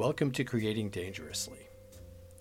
[0.00, 1.68] Welcome to Creating Dangerously.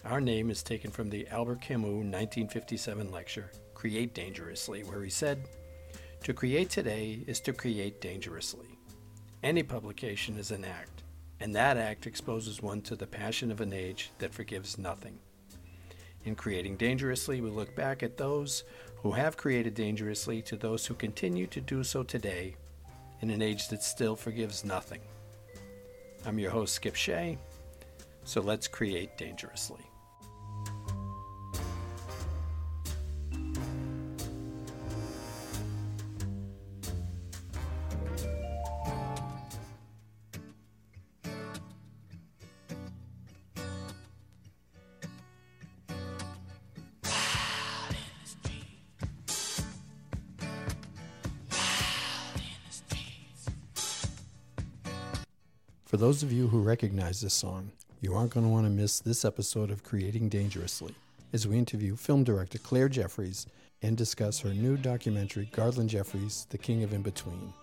[0.06, 5.44] Our name is taken from the Albert Camus 1957 lecture, Create Dangerously, where he said,
[6.24, 8.80] To create today is to create dangerously.
[9.44, 11.04] Any publication is an act,
[11.42, 15.20] and that act exposes one to the passion of an age that forgives nothing.
[16.24, 18.64] In Creating Dangerously, we look back at those
[19.02, 22.56] who have created dangerously to those who continue to do so today
[23.20, 25.02] in an age that still forgives nothing.
[26.26, 27.38] I'm your host, Skip Shea,
[28.30, 29.80] so let's create dangerously.
[55.88, 59.00] For those of you who recognize this song, you aren't going to want to miss
[59.00, 60.96] this episode of Creating Dangerously
[61.34, 63.46] as we interview film director Claire Jeffreys
[63.82, 67.54] and discuss her new documentary, Garland Jeffreys, The King of In Between,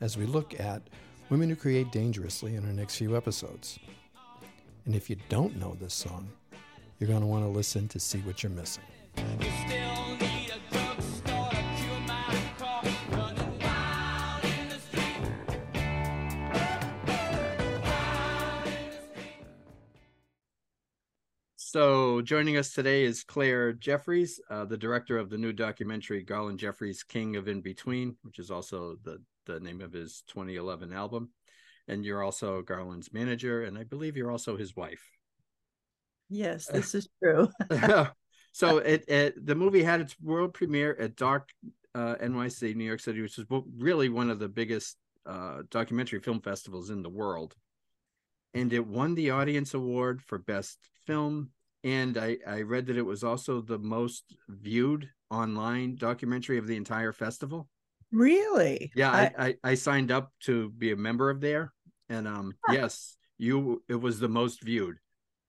[0.00, 0.82] as we look at
[1.28, 3.78] women who create dangerously in our next few episodes.
[4.86, 6.28] And if you don't know this song,
[6.98, 8.84] you're going to want to listen to see what you're missing.
[21.72, 26.58] So, joining us today is Claire Jeffreys, uh, the director of the new documentary Garland
[26.58, 31.30] Jeffreys King of In Between, which is also the, the name of his 2011 album.
[31.86, 35.08] And you're also Garland's manager, and I believe you're also his wife.
[36.28, 37.48] Yes, this is true.
[38.52, 41.50] so, it, it, the movie had its world premiere at Doc
[41.94, 43.46] uh, NYC, New York City, which is
[43.78, 47.54] really one of the biggest uh, documentary film festivals in the world
[48.54, 51.50] and it won the audience award for best film
[51.84, 56.76] and I, I read that it was also the most viewed online documentary of the
[56.76, 57.68] entire festival.
[58.12, 58.90] Really?
[58.94, 61.72] Yeah I, I, I signed up to be a member of there
[62.08, 62.74] and um huh.
[62.74, 64.96] yes you it was the most viewed.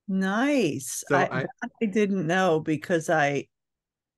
[0.08, 1.03] Nice.
[1.08, 1.46] So I, I,
[1.81, 3.47] I didn't know because I,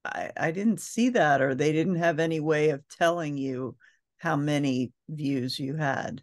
[0.06, 3.76] I i didn't see that or they didn't have any way of telling you
[4.18, 6.22] how many views you had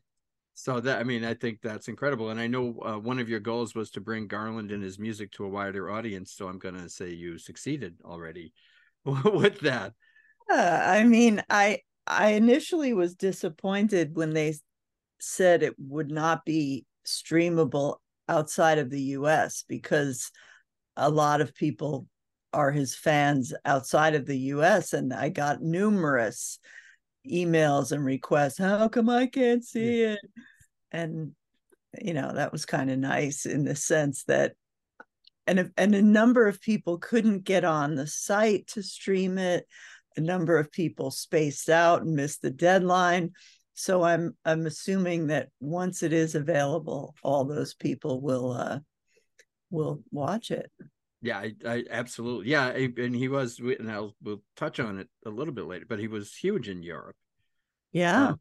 [0.63, 3.41] so that I mean, I think that's incredible, and I know uh, one of your
[3.41, 6.35] goals was to bring Garland and his music to a wider audience.
[6.35, 8.53] So I'm going to say you succeeded already
[9.05, 9.95] with that.
[10.51, 14.55] Uh, I mean, I I initially was disappointed when they
[15.19, 17.97] said it would not be streamable
[18.29, 19.65] outside of the U.S.
[19.67, 20.31] because
[20.95, 22.07] a lot of people
[22.53, 24.93] are his fans outside of the U.S.
[24.93, 26.59] and I got numerous
[27.27, 28.59] emails and requests.
[28.59, 30.13] How come I can't see yeah.
[30.13, 30.21] it?
[30.93, 31.33] And
[32.01, 34.53] you know that was kind of nice in the sense that
[35.47, 39.67] and a, and a number of people couldn't get on the site to stream it
[40.17, 43.33] a number of people spaced out and missed the deadline.
[43.75, 48.81] So i'm i'm assuming that once it is available all those people will uh
[49.71, 50.71] will watch it.
[51.23, 52.51] Yeah i, I absolutely.
[52.51, 55.99] Yeah and he was and i'll we'll touch on it a little bit later but
[55.99, 57.17] he was huge in europe.
[57.93, 58.29] Yeah.
[58.29, 58.35] Uh,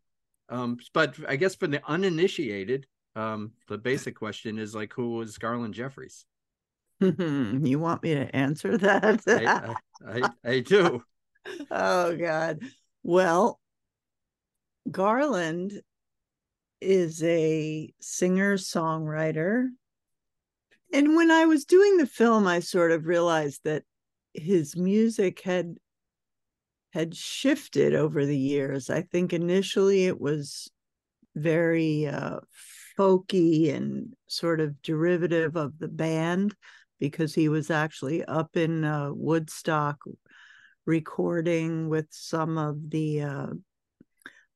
[0.49, 5.37] um, but I guess for the uninitiated, um, the basic question is like, who was
[5.37, 6.25] Garland Jeffreys?
[6.99, 9.21] you want me to answer that?
[10.05, 11.03] I, I, I do.
[11.71, 12.59] oh God.
[13.03, 13.59] Well,
[14.89, 15.81] Garland
[16.81, 19.67] is a singer songwriter.
[20.91, 23.83] And when I was doing the film, I sort of realized that
[24.33, 25.77] his music had
[26.91, 28.89] had shifted over the years.
[28.89, 30.69] I think initially it was
[31.35, 32.39] very uh,
[32.97, 36.55] folky and sort of derivative of the band
[36.99, 39.97] because he was actually up in uh, Woodstock
[40.85, 43.47] recording with some of the uh,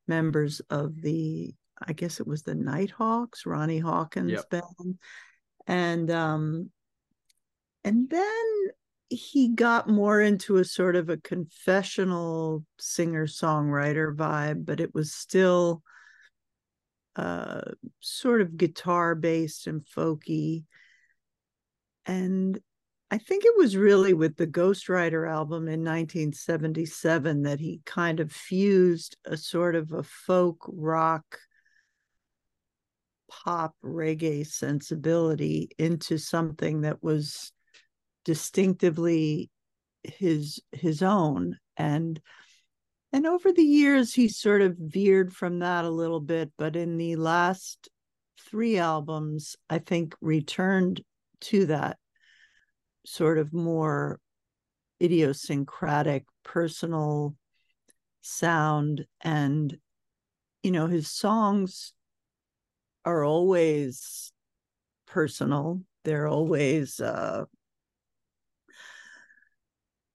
[0.07, 1.53] members of the,
[1.85, 4.49] I guess it was the Nighthawks, Ronnie Hawkins yep.
[4.49, 4.99] band.
[5.67, 6.71] And um,
[7.85, 8.43] and then
[9.09, 15.13] he got more into a sort of a confessional singer songwriter vibe, but it was
[15.13, 15.83] still
[17.15, 17.61] uh,
[17.99, 20.63] sort of guitar based and folky.
[22.05, 22.59] And
[23.11, 28.31] I think it was really with the Ghostwriter album in 1977 that he kind of
[28.31, 31.37] fused a sort of a folk rock
[33.29, 37.51] pop reggae sensibility into something that was
[38.25, 39.49] distinctively
[40.03, 41.57] his his own.
[41.77, 42.19] And
[43.11, 46.97] and over the years he sort of veered from that a little bit but in
[46.97, 47.89] the last
[48.39, 51.01] three albums, I think, returned
[51.41, 51.97] to that
[53.05, 54.19] sort of more
[55.01, 57.35] idiosyncratic personal
[58.21, 59.05] sound.
[59.21, 59.77] And
[60.61, 61.93] you know his songs
[63.05, 64.31] are always
[65.07, 65.81] personal.
[66.03, 67.45] They're always uh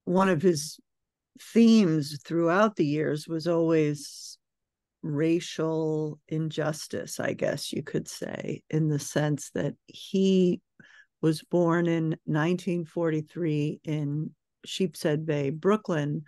[0.09, 0.79] one of his
[1.41, 4.39] themes throughout the years was always
[5.03, 10.61] racial injustice i guess you could say in the sense that he
[11.21, 14.31] was born in 1943 in
[14.65, 16.25] Sheepshead Bay, Brooklyn,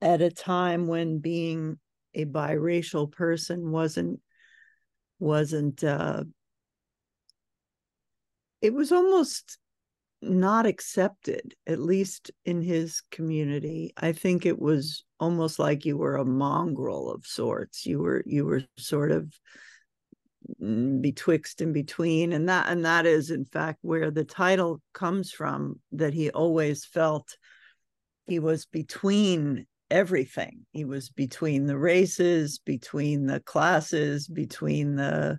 [0.00, 1.78] at a time when being
[2.14, 4.20] a biracial person wasn't
[5.18, 6.22] wasn't uh,
[8.62, 9.58] it was almost
[10.20, 13.92] not accepted at least in his community.
[13.96, 17.86] I think it was almost like you were a mongrel of sorts.
[17.86, 19.32] You were you were sort of
[20.60, 25.30] mm, betwixt and between and that and that is in fact where the title comes
[25.30, 27.36] from that he always felt
[28.26, 30.66] he was between everything.
[30.72, 35.38] He was between the races between the classes between the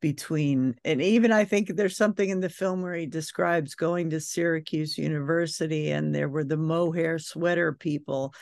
[0.00, 4.20] between and even i think there's something in the film where he describes going to
[4.20, 8.32] syracuse university and there were the mohair sweater people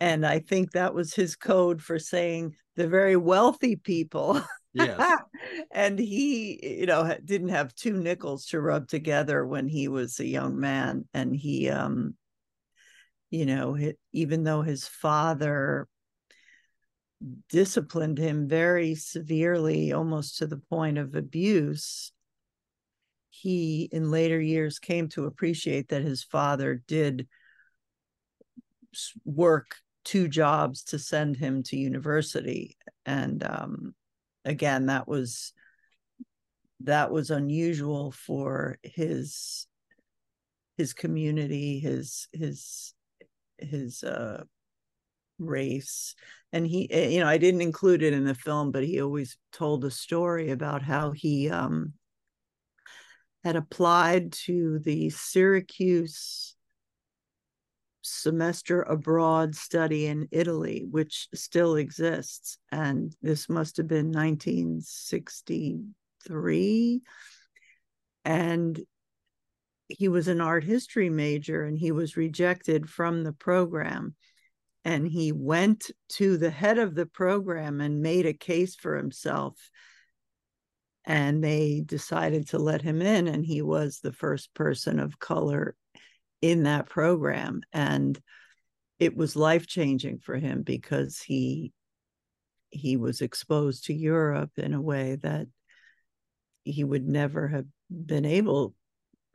[0.00, 4.40] and i think that was his code for saying the very wealthy people
[4.74, 5.20] Yes.
[5.70, 10.26] and he, you know, didn't have two nickels to rub together when he was a
[10.26, 11.06] young man.
[11.14, 12.14] And he, um,
[13.30, 13.76] you know,
[14.12, 15.86] even though his father
[17.48, 22.12] disciplined him very severely, almost to the point of abuse,
[23.30, 27.28] he in later years came to appreciate that his father did
[29.24, 32.76] work two jobs to send him to university.
[33.04, 33.94] And um,
[34.48, 35.52] again that was
[36.80, 39.66] that was unusual for his
[40.76, 42.94] his community his his
[43.58, 44.42] his uh
[45.38, 46.14] race
[46.52, 49.36] and he eh, you know i didn't include it in the film but he always
[49.52, 51.92] told a story about how he um
[53.44, 56.56] had applied to the syracuse
[58.08, 62.58] semester abroad study in Italy, which still exists.
[62.72, 67.02] And this must have been 1963.
[68.24, 68.80] And
[69.88, 74.14] he was an art history major and he was rejected from the program.
[74.88, 79.70] And he went to the head of the program and made a case for himself.
[81.04, 83.28] And they decided to let him in.
[83.28, 85.76] And he was the first person of color
[86.40, 88.18] in that program and
[88.98, 91.72] it was life changing for him because he
[92.70, 95.46] he was exposed to Europe in a way that
[96.64, 98.74] he would never have been able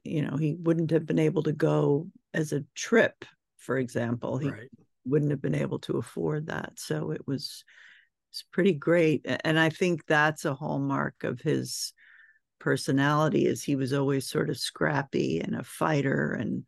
[0.04, 3.26] you know he wouldn't have been able to go as a trip
[3.58, 4.70] for example he right.
[5.06, 7.64] Wouldn't have been able to afford that so it was
[8.32, 11.94] it's pretty great and i think that's a hallmark of his
[12.60, 16.64] personality is he was always sort of scrappy and a fighter and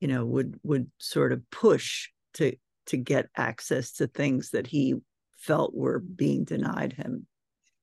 [0.00, 2.54] you know would would sort of push to
[2.86, 4.94] to get access to things that he
[5.36, 7.26] felt were being denied him.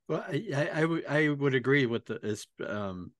[0.07, 3.11] Well i i, would I would agree with the um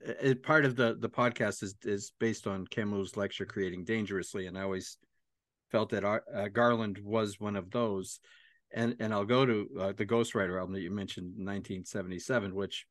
[0.00, 4.58] it, part of the the podcast is is based on Camus' lecture creating dangerously and
[4.58, 4.98] i always
[5.74, 8.20] felt that our, uh, garland was one of those.
[8.72, 12.86] And and i'll go to uh, the ghostwriter album that you mentioned 1977 which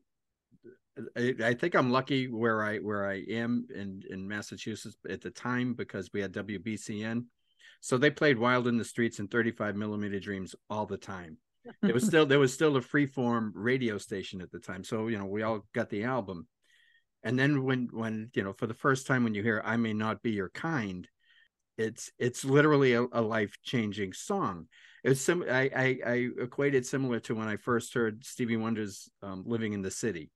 [1.17, 5.31] I, I, think I'm lucky where I where I am in in Massachusetts at the
[5.31, 7.25] time because we had WBCN,
[7.81, 11.37] so they played Wild in the Streets and 35 millimeter Dreams all the time.
[11.81, 15.17] It was still there was still a freeform radio station at the time, so you
[15.17, 16.47] know we all got the album,
[17.23, 19.93] and then when when you know for the first time when you hear I may
[19.93, 21.07] not be your kind,
[21.77, 24.67] it's it's literally a, a life changing song.
[25.03, 29.43] It's sim I, I I equated similar to when I first heard Stevie Wonder's um,
[29.45, 30.31] "Living in the City."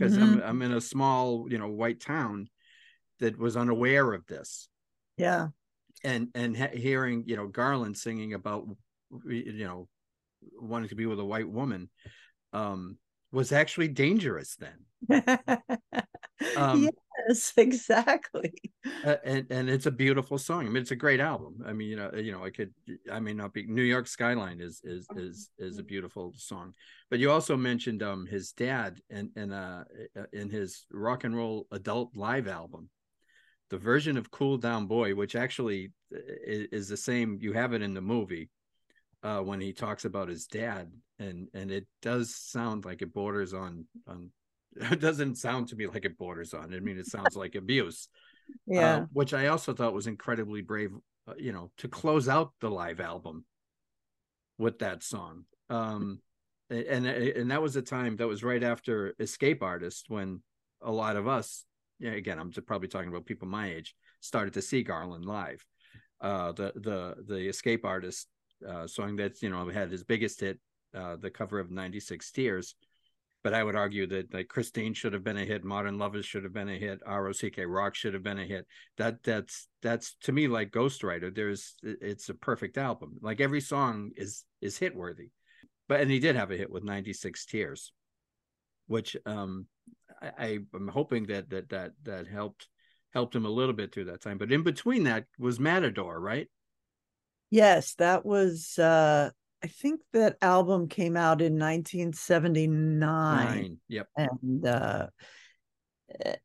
[0.00, 0.40] because mm-hmm.
[0.40, 2.48] I'm I'm in a small you know white town
[3.20, 4.68] that was unaware of this.
[5.16, 5.48] Yeah,
[6.02, 8.66] and and hearing you know Garland singing about
[9.26, 9.88] you know
[10.58, 11.90] wanting to be with a white woman
[12.52, 12.96] um
[13.32, 15.22] was actually dangerous then.
[16.56, 16.90] um,
[17.28, 18.54] yes, exactly.
[19.02, 20.66] Uh, and and it's a beautiful song.
[20.66, 21.62] I mean, it's a great album.
[21.64, 22.74] I mean, you know, you know, I could,
[23.10, 23.66] I may not be.
[23.66, 26.74] New York Skyline is is is is a beautiful song.
[27.08, 29.84] But you also mentioned um his dad and and uh
[30.34, 32.90] in his rock and roll adult live album,
[33.70, 37.38] the version of Cool Down Boy, which actually is, is the same.
[37.40, 38.50] You have it in the movie.
[39.22, 43.54] uh, when he talks about his dad, and and it does sound like it borders
[43.54, 44.30] on on.
[44.92, 46.72] It doesn't sound to me like it borders on.
[46.72, 48.08] I mean, it sounds like abuse.
[48.66, 50.90] Yeah, uh, which I also thought was incredibly brave.
[51.28, 53.44] Uh, you know, to close out the live album
[54.58, 55.44] with that song.
[55.68, 56.20] Um,
[56.68, 60.42] and and that was a time that was right after Escape Artist when
[60.82, 61.64] a lot of us,
[61.98, 65.64] yeah, again, I'm probably talking about people my age, started to see Garland live.
[66.20, 68.28] Uh, the the the Escape Artist
[68.68, 70.60] uh, song that you know had his biggest hit,
[70.94, 72.74] uh, the cover of '96 Tears.
[73.42, 76.44] But I would argue that like Christine should have been a hit, Modern Lovers should
[76.44, 78.66] have been a hit, ROCK Rock should have been a hit.
[78.98, 81.34] That that's that's to me like Ghostwriter.
[81.34, 83.16] There's it's a perfect album.
[83.22, 85.30] Like every song is is hit worthy.
[85.88, 87.92] But and he did have a hit with 96 Tears,
[88.86, 89.66] which um
[90.20, 92.68] I, I'm hoping that that that that helped
[93.12, 94.38] helped him a little bit through that time.
[94.38, 96.48] But in between that was Matador, right?
[97.50, 99.30] Yes, that was uh
[99.62, 102.98] I think that album came out in 1979.
[102.98, 103.78] Nine.
[103.88, 104.08] Yep.
[104.16, 105.06] And uh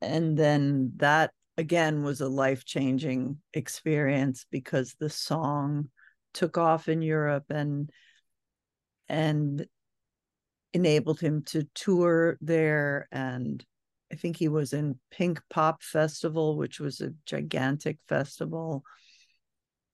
[0.02, 5.90] and then that again was a life-changing experience because the song
[6.34, 7.90] took off in Europe and
[9.08, 9.66] and
[10.74, 13.66] enabled him to tour there and
[14.12, 18.84] I think he was in Pink Pop Festival, which was a gigantic festival.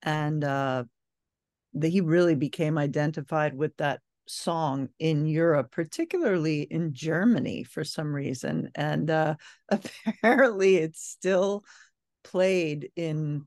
[0.03, 0.83] And uh,
[1.73, 8.13] the, he really became identified with that song in Europe, particularly in Germany for some
[8.13, 8.71] reason.
[8.75, 9.35] And uh,
[9.69, 11.63] apparently it's still
[12.23, 13.45] played in,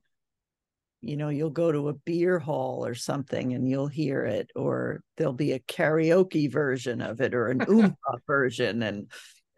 [1.00, 5.02] you know, you'll go to a beer hall or something and you'll hear it, or
[5.16, 8.82] there'll be a karaoke version of it or an oompa version.
[8.82, 9.10] And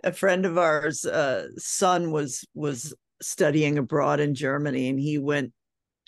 [0.04, 5.52] a friend of ours uh, son was was studying abroad in Germany and he went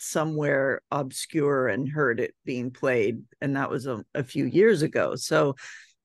[0.01, 5.15] somewhere obscure and heard it being played and that was a, a few years ago.
[5.17, 5.57] So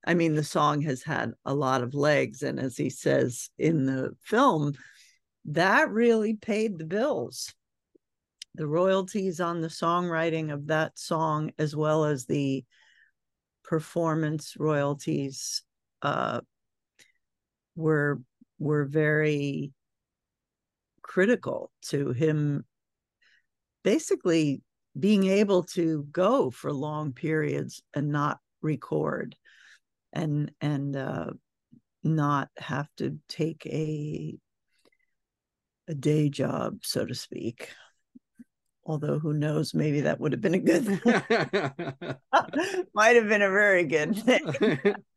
[0.06, 3.86] i mean the song has had a lot of legs and as he says in
[3.86, 4.74] the film
[5.46, 7.54] that really paid the bills.
[8.56, 12.64] The royalties on the songwriting of that song as well as the
[13.64, 15.64] performance royalties
[16.02, 16.42] uh,
[17.76, 18.22] were
[18.60, 19.74] were very
[21.02, 22.64] critical to him
[23.84, 24.62] basically
[24.98, 29.36] being able to go for long periods and not record
[30.13, 31.32] and and uh,
[32.04, 34.36] not have to take a
[35.88, 37.70] a day job so to speak.
[38.86, 40.86] Although who knows maybe that would have been a good
[42.94, 44.96] might have been a very good thing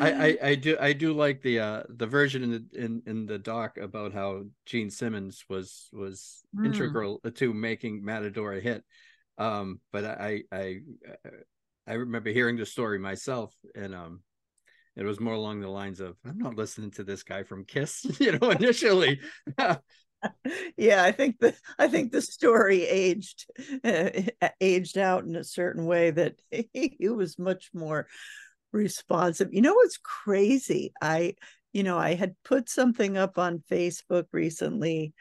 [0.00, 3.26] I, I, I do I do like the uh the version in the in, in
[3.26, 6.66] the doc about how Gene Simmons was was mm.
[6.66, 8.84] integral to making Matador a hit.
[9.38, 10.80] Um, but I I
[11.86, 14.20] I remember hearing the story myself, and um,
[14.96, 18.06] it was more along the lines of I'm not listening to this guy from Kiss,
[18.20, 19.20] you know, initially.
[20.76, 23.46] yeah, I think the I think the story aged
[23.84, 24.10] uh,
[24.60, 28.06] aged out in a certain way that he, he was much more
[28.72, 29.52] responsive.
[29.52, 30.92] You know what's crazy?
[31.00, 31.34] I,
[31.72, 35.14] you know, I had put something up on Facebook recently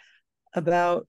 [0.54, 1.08] about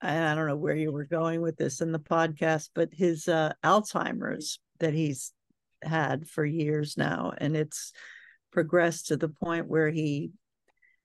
[0.00, 3.54] I don't know where you were going with this in the podcast, but his uh,
[3.64, 5.32] Alzheimer's that he's
[5.82, 7.92] had for years now, and it's
[8.52, 10.32] progressed to the point where he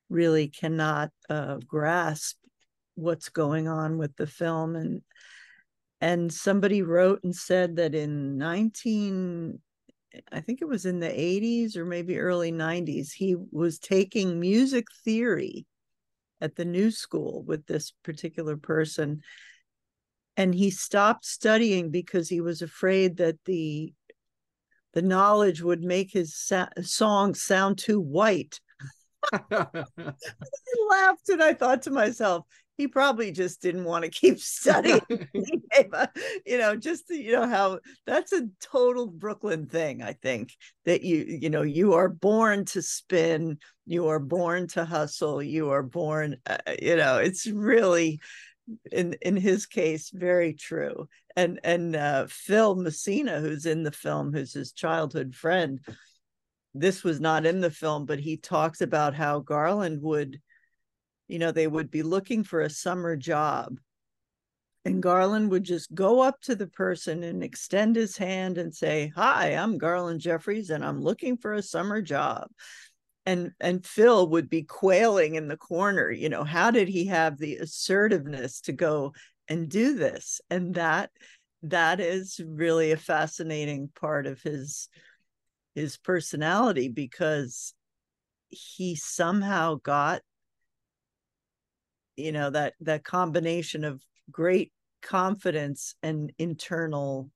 [0.09, 2.37] really cannot uh, grasp
[2.95, 5.01] what's going on with the film and
[6.01, 9.59] and somebody wrote and said that in 19
[10.32, 14.86] I think it was in the 80s or maybe early 90s, he was taking music
[15.03, 15.65] theory
[16.41, 19.22] at the new school with this particular person.
[20.38, 23.94] And he stopped studying because he was afraid that the
[24.94, 28.60] the knowledge would make his sa- song sound too white.
[29.34, 29.75] I
[30.89, 32.46] laughed and I thought to myself,
[32.81, 35.01] he probably just didn't want to keep studying.
[36.45, 40.01] you know, just you know how that's a total Brooklyn thing.
[40.01, 40.53] I think
[40.85, 45.69] that you you know you are born to spin, you are born to hustle, you
[45.69, 46.38] are born.
[46.47, 48.19] Uh, you know, it's really
[48.91, 51.07] in in his case very true.
[51.35, 55.79] And and uh, Phil Messina, who's in the film, who's his childhood friend.
[56.73, 60.39] This was not in the film, but he talks about how Garland would
[61.31, 63.79] you know, they would be looking for a summer job.
[64.83, 69.13] And Garland would just go up to the person and extend his hand and say,
[69.15, 72.50] Hi, I'm Garland Jeffreys and I'm looking for a summer job.
[73.25, 77.38] And and Phil would be quailing in the corner, you know, how did he have
[77.38, 79.13] the assertiveness to go
[79.47, 80.41] and do this?
[80.50, 81.11] And that
[81.63, 84.89] that is really a fascinating part of his
[85.75, 87.73] his personality because
[88.50, 90.23] he somehow got
[92.15, 94.01] you know that that combination of
[94.32, 97.30] great confidence and internal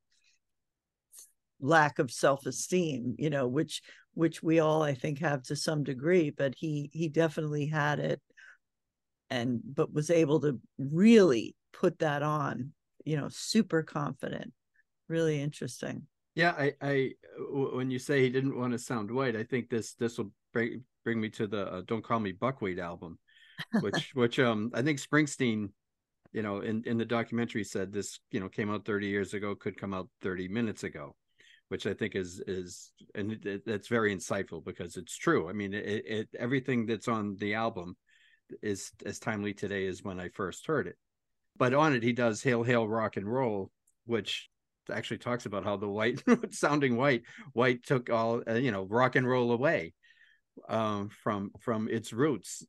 [1.59, 3.81] lack of self-esteem you know which
[4.13, 8.21] which we all i think have to some degree but he he definitely had it
[9.29, 12.71] and but was able to really put that on
[13.05, 14.51] you know super confident.
[15.07, 16.07] Really interesting.
[16.33, 17.11] Yeah i i
[17.49, 20.83] when you say he didn't want to sound white i think this this will bring
[21.03, 23.17] bring me to the uh, don't call me buckwheat album
[23.81, 25.69] which which um i think springsteen
[26.33, 29.55] you know in in the documentary said this you know came out 30 years ago
[29.55, 31.15] could come out 30 minutes ago
[31.69, 35.49] which i think is is and it, that's very insightful because it's true.
[35.49, 37.95] I mean it, it everything that's on the album
[38.61, 40.97] is as timely today as when i first heard it.
[41.57, 43.71] But on it he does hail hail rock and roll
[44.05, 44.49] which
[44.91, 46.21] actually talks about how the white
[46.51, 49.93] sounding white white took all uh, you know rock and roll away
[50.69, 52.63] um, from from its roots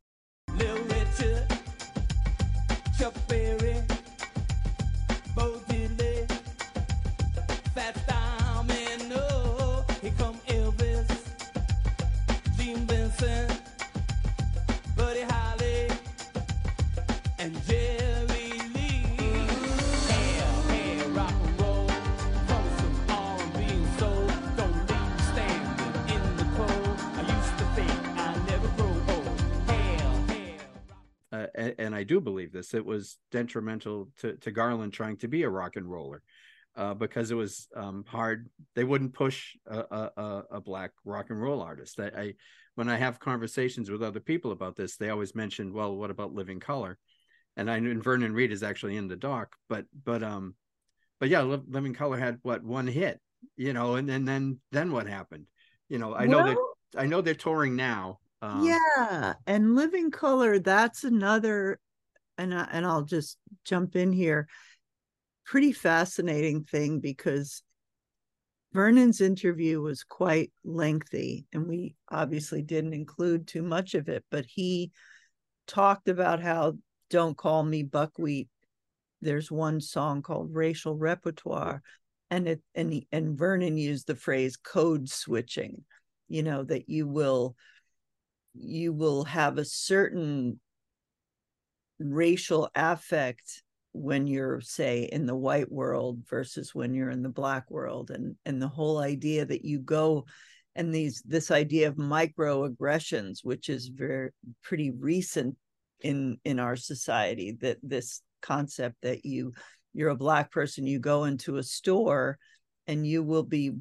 [31.78, 35.48] and I do believe this, it was detrimental to, to Garland trying to be a
[35.48, 36.22] rock and roller
[36.76, 38.48] uh, because it was um, hard.
[38.74, 41.98] They wouldn't push a, a, a, black rock and roll artist.
[41.98, 42.34] I, I,
[42.74, 46.34] when I have conversations with other people about this, they always mention, well, what about
[46.34, 46.98] Living Colour?
[47.56, 50.54] And I knew Vernon Reid is actually in the doc, but but um,
[51.18, 53.18] but yeah, Living Colour had what one hit,
[53.56, 55.46] you know, and, and then then what happened?
[55.88, 60.10] You know, I know well, that I know they're touring now um, yeah, and Living
[60.10, 61.78] Colour, that's another,
[62.36, 64.48] and I, and I'll just jump in here.
[65.44, 67.62] Pretty fascinating thing because
[68.72, 74.44] Vernon's interview was quite lengthy, and we obviously didn't include too much of it, but
[74.44, 74.92] he
[75.66, 76.76] talked about how
[77.08, 78.48] "Don't Call Me Buckwheat."
[79.22, 81.80] There's one song called "Racial Repertoire,"
[82.30, 85.84] and it and he, and Vernon used the phrase "code switching."
[86.28, 87.56] You know that you will
[88.58, 90.60] you will have a certain
[91.98, 97.70] racial affect when you're say in the white world versus when you're in the black
[97.70, 100.26] world and and the whole idea that you go
[100.74, 104.30] and these this idea of microaggressions which is very
[104.62, 105.56] pretty recent
[106.02, 109.52] in in our society that this concept that you
[109.94, 112.38] you're a black person you go into a store
[112.86, 113.72] and you will be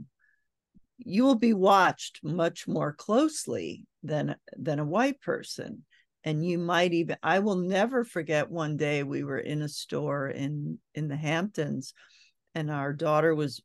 [0.98, 5.84] you will be watched much more closely than than a white person.
[6.24, 10.28] And you might even i will never forget one day we were in a store
[10.28, 11.94] in in the hamptons
[12.56, 13.62] and our daughter was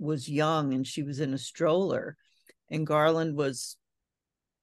[0.00, 2.16] was young and she was in a stroller
[2.70, 3.76] and garland was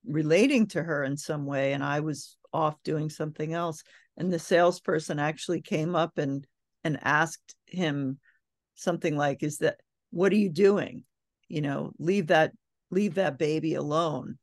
[0.06, 3.84] relating to her in some way and i was off doing something else.
[4.18, 6.46] And the salesperson actually came up and
[6.84, 8.20] and asked him
[8.76, 9.78] something like is that
[10.12, 11.04] what are you doing
[11.50, 12.54] you know leave that
[12.92, 14.38] leave that baby alone.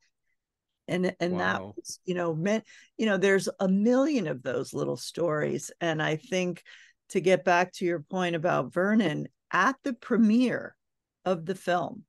[0.88, 1.38] And and wow.
[1.38, 2.64] that was you know meant
[2.97, 5.71] you know there's a million of those little stories.
[5.81, 6.62] And i think
[7.11, 10.77] to get back to your point about vernon at the premiere
[11.25, 12.05] of the film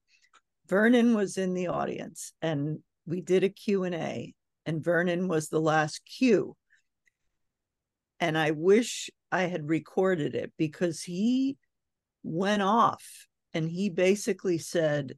[0.67, 4.33] vernon was in the audience and we did a q&a
[4.65, 6.55] and vernon was the last q
[8.19, 11.57] and i wish i had recorded it because he
[12.23, 13.26] went off
[13.57, 15.17] and he basically said,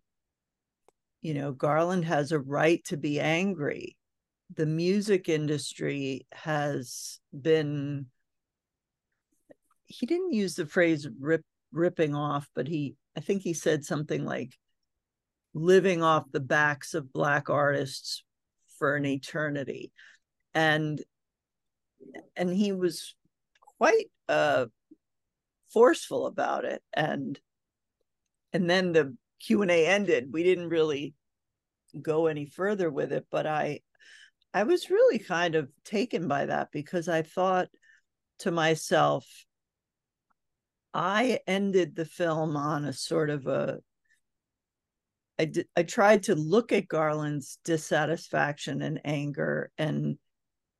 [1.21, 3.97] you know, Garland has a right to be angry.
[4.55, 8.05] The music industry has been,
[9.87, 14.23] he didn't use the phrase rip, ripping off, but he, I think he said something
[14.23, 14.57] like
[15.53, 18.23] living off the backs of Black artists
[18.77, 19.91] for an eternity.
[20.53, 21.03] And,
[22.37, 23.15] and he was
[23.77, 24.67] quite uh,
[25.73, 26.81] forceful about it.
[26.93, 27.37] And
[28.53, 30.31] and then the q&a ended.
[30.31, 31.13] We didn't really
[32.01, 33.79] go any further with it but i
[34.53, 37.67] i was really kind of taken by that because i thought
[38.39, 39.25] to myself
[40.93, 43.79] i ended the film on a sort of a
[45.39, 50.17] I, did, I tried to look at Garland's dissatisfaction and anger and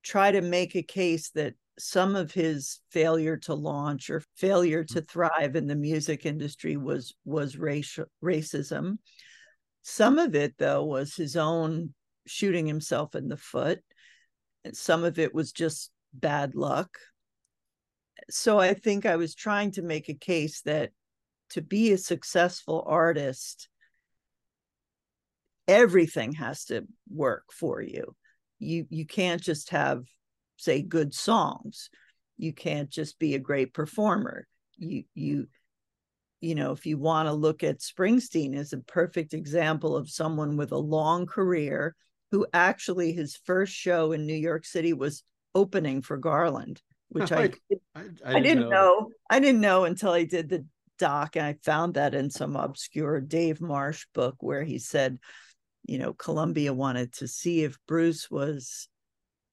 [0.04, 4.88] try to make a case that some of his failure to launch or failure mm.
[4.88, 8.98] to thrive in the music industry was was racial racism.
[9.82, 11.94] Some of it though was his own
[12.28, 13.80] shooting himself in the foot.
[14.64, 16.98] And some of it was just bad luck.
[18.30, 20.92] So I think I was trying to make a case that
[21.52, 23.70] to be a successful artist,
[25.68, 28.16] everything has to work for you.
[28.60, 30.04] You you can't just have
[30.60, 31.90] say good songs.
[32.38, 34.48] You can't just be a great performer.
[34.78, 35.48] You you
[36.42, 40.56] you know, if you want to look at Springsteen as a perfect example of someone
[40.56, 41.96] with a long career
[42.32, 47.52] who actually his first show in New York City was opening for Garland, which I,
[47.96, 48.70] I, I, I didn't, know.
[48.70, 49.10] know.
[49.30, 50.66] I didn't know until I did the
[50.98, 55.18] doc and I found that in some obscure Dave Marsh book where he said,
[55.86, 58.88] you know, Columbia wanted to see if Bruce was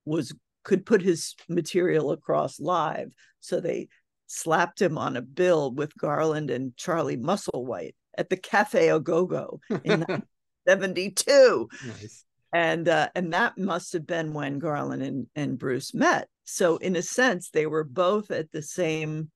[0.05, 0.33] was
[0.66, 3.12] could put his material across live.
[3.38, 3.87] So they
[4.26, 9.26] slapped him on a bill with Garland and Charlie Musselwhite at the Cafe Au Go
[9.26, 10.05] Go in
[10.68, 11.68] 72.
[11.87, 12.24] Nice.
[12.52, 16.29] And uh, and that must have been when Garland and, and Bruce met.
[16.44, 19.31] So in a sense, they were both at the same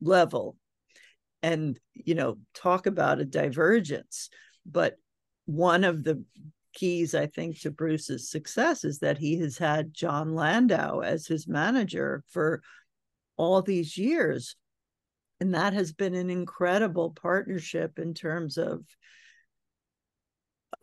[0.00, 0.56] level.
[1.44, 4.30] And you know, talk about a divergence.
[4.66, 4.96] But
[5.46, 6.24] one of the
[6.72, 11.48] keys, I think, to Bruce's success is that he has had Jon Landau as his
[11.48, 12.62] manager for
[13.36, 14.56] all these years.
[15.40, 18.84] And that has been an incredible partnership in terms of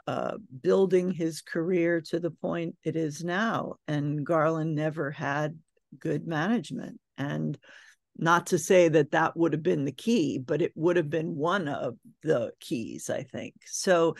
[0.07, 3.75] uh, building his career to the point it is now.
[3.87, 5.59] And Garland never had
[5.99, 6.99] good management.
[7.17, 7.57] And
[8.17, 11.35] not to say that that would have been the key, but it would have been
[11.35, 13.53] one of the keys, I think.
[13.65, 14.15] So,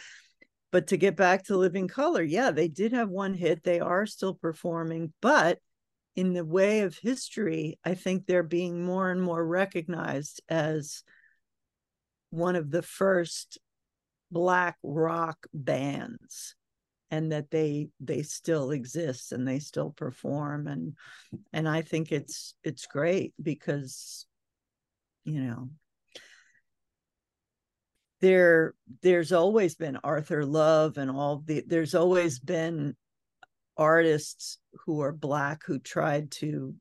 [0.71, 3.63] but to get back to Living Colour, yeah, they did have one hit.
[3.63, 5.59] They are still performing, but
[6.15, 11.03] in the way of history, I think they're being more and more recognized as
[12.31, 13.59] one of the first
[14.31, 16.55] black rock bands
[17.09, 20.97] and that they they still exist and they still perform and
[21.53, 24.25] and I think it's it's great because
[25.23, 25.69] you know
[28.21, 32.95] there there's always been Arthur Love and all the there's always been
[33.75, 36.75] artists who are black who tried to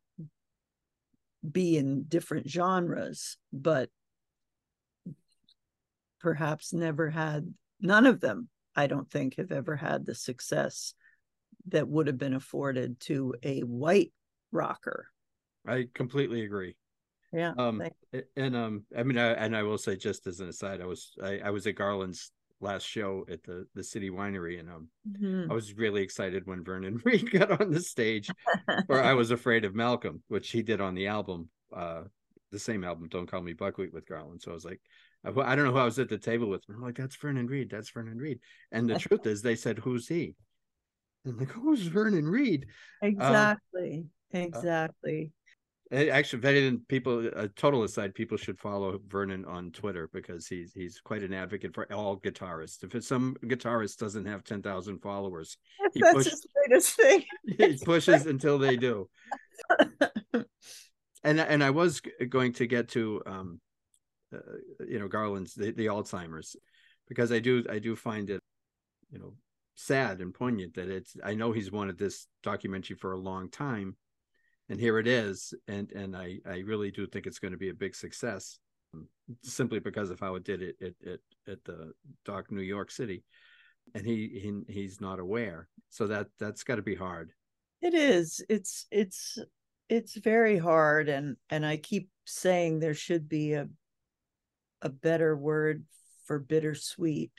[1.51, 3.91] be in different genres but
[6.21, 10.95] perhaps never had none of them i don't think have ever had the success
[11.69, 14.13] that would have been afforded to a white
[14.53, 15.09] rocker.
[15.67, 16.77] I completely agree
[17.33, 17.83] yeah um
[18.37, 21.13] and um i mean I, and i will say just as an aside i was
[21.23, 25.51] i, I was at garland's last show at the the city winery and um mm-hmm.
[25.51, 28.31] i was really excited when vernon Reid got on the stage
[28.89, 32.03] or i was afraid of malcolm which he did on the album uh
[32.53, 34.41] the same album don't call me buckwheat with garland.
[34.41, 34.81] So i was like
[35.25, 37.47] i, I don't know who i was at the table with i'm like that's vernon
[37.47, 38.41] Reid that's vernon Reid.
[38.73, 40.35] And the truth is they said who's he?
[41.25, 42.67] And I'm like who's vernon Reid?
[43.03, 45.33] Exactly um, exactly
[45.93, 50.73] Actually, if anything, people, a total aside, people should follow Vernon on Twitter because he's
[50.73, 52.83] he's quite an advocate for all guitarists.
[52.83, 55.59] If some guitarist doesn't have ten thousand followers,
[55.95, 57.25] he that's pushes, his greatest thing.
[57.59, 59.09] he pushes until they do.
[61.23, 63.61] and and I was going to get to, um,
[64.35, 64.39] uh,
[64.89, 66.57] you know, Garland's the, the Alzheimer's,
[67.07, 68.41] because I do I do find it,
[69.13, 69.35] you know,
[69.77, 71.15] sad and poignant that it's.
[71.23, 73.95] I know he's wanted this documentary for a long time
[74.69, 77.71] and here it is and and i i really do think it's going to be
[77.71, 78.59] a big success
[78.95, 79.07] um,
[79.43, 81.93] simply because of how it did it at, at, at the
[82.25, 83.23] doc new york city
[83.95, 87.33] and he, he he's not aware so that that's got to be hard.
[87.81, 88.45] It is.
[88.49, 89.39] It's it's
[89.89, 93.69] it's very hard and and i keep saying there should be a
[94.83, 95.85] a better word
[96.27, 97.31] for bittersweet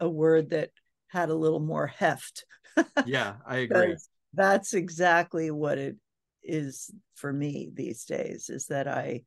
[0.00, 0.70] a word that
[1.08, 2.44] had a little more heft.
[3.06, 3.96] Yeah i agree.
[4.32, 5.96] That's exactly what it
[6.44, 9.22] is for me these days is that I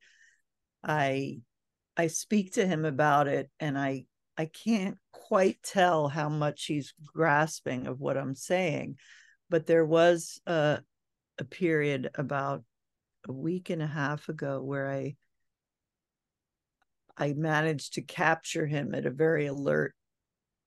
[0.84, 1.40] I
[1.96, 4.06] I speak to him about it and I
[4.38, 8.98] I can't quite tell how much he's grasping of what I'm saying.
[9.50, 10.80] But there was a
[11.40, 12.64] a period about
[13.28, 15.16] a week and a half ago where I
[17.18, 19.96] I managed to capture him at a very alert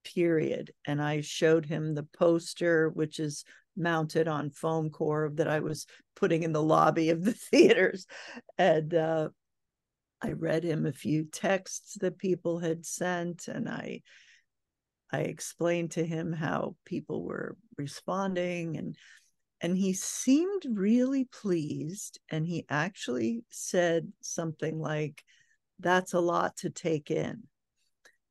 [0.05, 0.73] period.
[0.87, 3.45] And I showed him the poster which is
[3.77, 5.87] mounted on foam core that I was
[6.17, 8.07] putting in the lobby of the theaters.
[8.59, 9.29] And uh,
[10.23, 14.03] I read him a few texts that people had sent, and I
[15.13, 18.97] I explained to him how people were responding, and
[19.63, 22.21] and he seemed really pleased.
[22.31, 25.25] And he actually said something like
[25.79, 27.45] that's a lot to take in.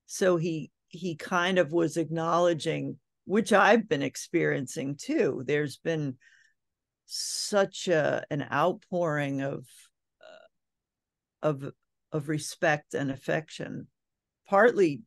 [0.06, 5.44] So he he kind of was acknowledging which i've been experiencing too.
[5.46, 6.18] There's been
[7.06, 9.68] such a an outpouring of
[10.22, 11.72] uh, of
[12.12, 13.88] of respect and affection
[14.48, 15.02] partly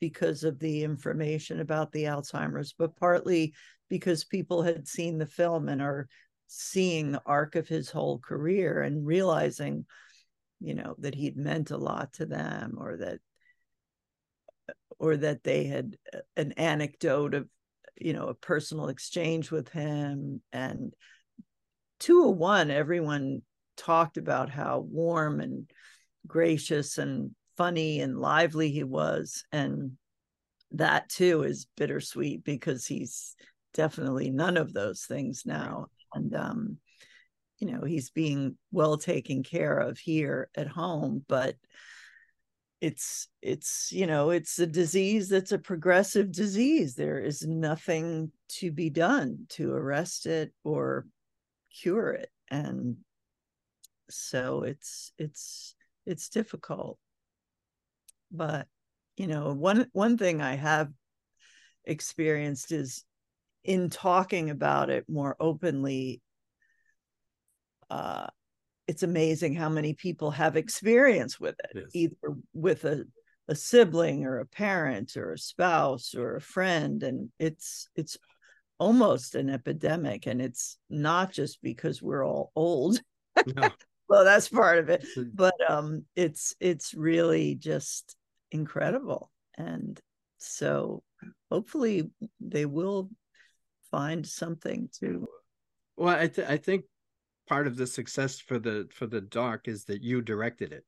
[0.00, 3.54] because of the information about the alzheimer's but partly
[3.88, 6.08] because people had seen the film and are
[6.46, 9.84] seeing the arc of his whole career and realizing
[10.60, 13.18] you know that he'd meant a lot to them or that
[14.98, 17.48] or that they had uh, an anecdote of
[17.96, 20.92] you know a personal exchange with him and
[22.00, 23.42] 201 everyone
[23.76, 25.70] talked about how warm and
[26.26, 29.92] gracious and funny and lively he was and
[30.72, 33.34] that too is bittersweet because he's
[33.72, 36.76] definitely none of those things now and um
[37.58, 41.54] you know he's being well taken care of here at home but
[42.80, 46.94] it's it's you know it's a disease that's a progressive disease.
[46.94, 51.06] There is nothing to be done to arrest it or
[51.82, 52.30] cure it.
[52.50, 52.96] And
[54.10, 56.98] so it's it's it's difficult.
[58.30, 58.66] But
[59.16, 60.90] you know one one thing i have
[61.84, 63.04] experienced is
[63.64, 66.20] in talking about it more openly
[67.88, 68.26] uh,
[68.86, 71.84] it's amazing how many people have experience with it yes.
[71.92, 73.04] either with a,
[73.48, 78.16] a sibling or a parent or a spouse or a friend and it's it's
[78.78, 83.00] almost an epidemic and it's not just because we're all old
[83.54, 83.70] no.
[84.08, 88.16] well that's part of it but um it's it's really just
[88.50, 89.98] incredible and
[90.38, 91.02] so
[91.50, 93.08] hopefully they will
[93.90, 95.26] find something to
[95.96, 96.84] well i, th- I think
[97.48, 100.84] part of the success for the for the doc is that you directed it.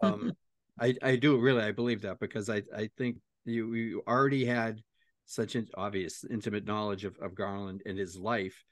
[0.00, 0.32] Um
[0.80, 4.80] i i do really i believe that because i i think you you already had
[5.26, 8.64] such an obvious intimate knowledge of, of garland and his life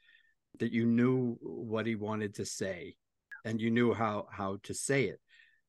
[0.59, 2.97] that you knew what he wanted to say
[3.45, 5.21] and you knew how how to say it.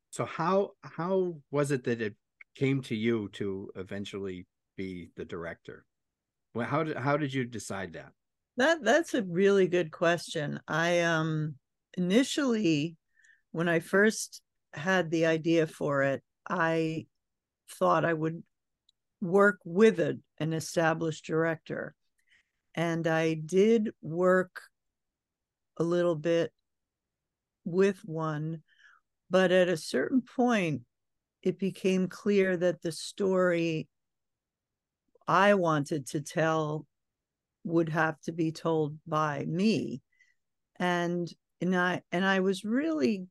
[0.09, 2.15] So how how was it that it
[2.55, 5.85] came to you to eventually be the director?
[6.53, 8.11] Well, how did how did you decide that?
[8.61, 10.59] That that's a really good question.
[10.67, 11.55] I um
[11.97, 12.95] initially
[13.51, 17.07] when I first had the idea for it, I
[17.71, 18.43] thought I would
[19.19, 21.95] work with a, an established director.
[22.75, 24.61] And I did work
[25.77, 26.53] a little bit
[27.65, 28.61] with one,
[29.31, 30.83] but at a certain point,
[31.41, 33.87] it became clear that the story
[35.27, 36.85] I wanted to tell
[37.63, 40.01] would have to be told by me.
[40.79, 43.27] And and I and I was really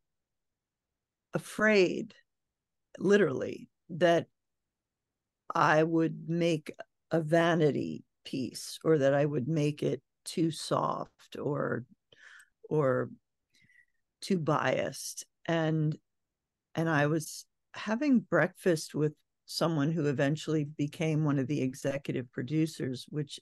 [1.34, 2.14] afraid,
[2.98, 4.26] literally, that
[5.52, 6.72] I would make
[7.10, 11.84] a vanity piece or that I would make it too soft or
[12.68, 13.10] or
[14.20, 15.26] too biased.
[15.46, 15.96] And
[16.74, 19.12] and I was having breakfast with
[19.46, 23.40] someone who eventually became one of the executive producers, which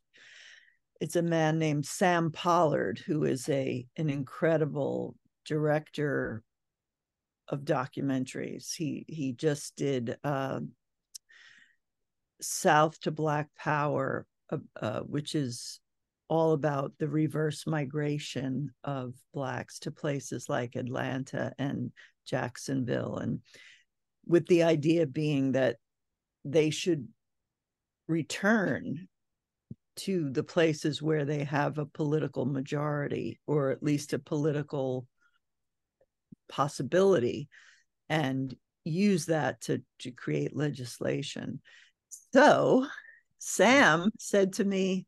[1.01, 6.43] it's a man named Sam Pollard, who is a an incredible director
[7.49, 8.75] of documentaries.
[8.75, 10.61] He he just did uh,
[12.41, 15.81] South to Black Power, uh, uh, which is
[16.29, 21.93] all about the reverse migration of blacks to places like Atlanta and
[22.27, 23.41] Jacksonville, and
[24.27, 25.77] with the idea being that
[26.45, 27.07] they should
[28.09, 29.09] return
[29.99, 35.07] to the places where they have a political majority or at least a political
[36.49, 37.49] possibility
[38.09, 41.61] and use that to, to create legislation.
[42.33, 42.89] So mm.
[43.39, 45.07] Sam said to me,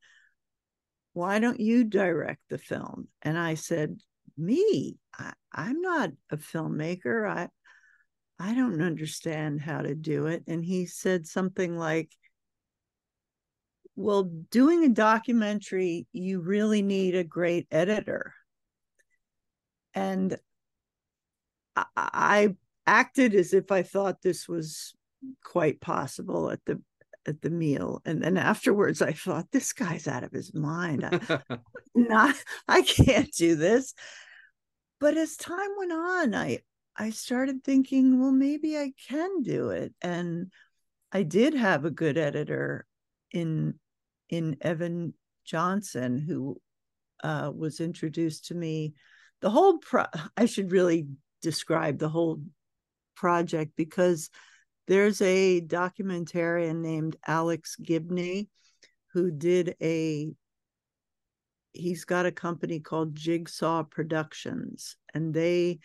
[1.13, 3.09] Why don't you direct the film?
[3.23, 3.97] And I said,
[4.37, 7.29] Me, I, I'm not a filmmaker.
[7.29, 7.49] I
[8.39, 10.45] I don't understand how to do it.
[10.47, 12.11] And he said something like,
[14.01, 18.35] Well, doing a documentary, you really need a great editor.
[19.95, 20.39] And
[21.77, 24.95] I, I acted as if I thought this was
[25.45, 26.81] quite possible at the
[27.27, 31.41] at the meal and then afterwards i thought this guy's out of his mind I,
[31.95, 32.35] not
[32.67, 33.93] i can't do this
[34.99, 36.61] but as time went on i
[37.01, 39.95] I started thinking, well, maybe I can do it.
[40.03, 40.53] And
[41.11, 42.87] I did have a good editor
[43.31, 43.79] in
[44.31, 45.15] in Evan
[45.45, 46.61] Johnson, who
[47.23, 48.95] uh, was introduced to me.
[49.41, 50.05] The whole pro
[50.37, 51.09] I should really
[51.43, 52.41] describe the whole
[53.17, 54.31] project because
[54.87, 58.49] there's a documentarian named Alex Gibney
[59.13, 60.33] who did a
[61.73, 65.79] he's got a company called Jigsaw Productions and they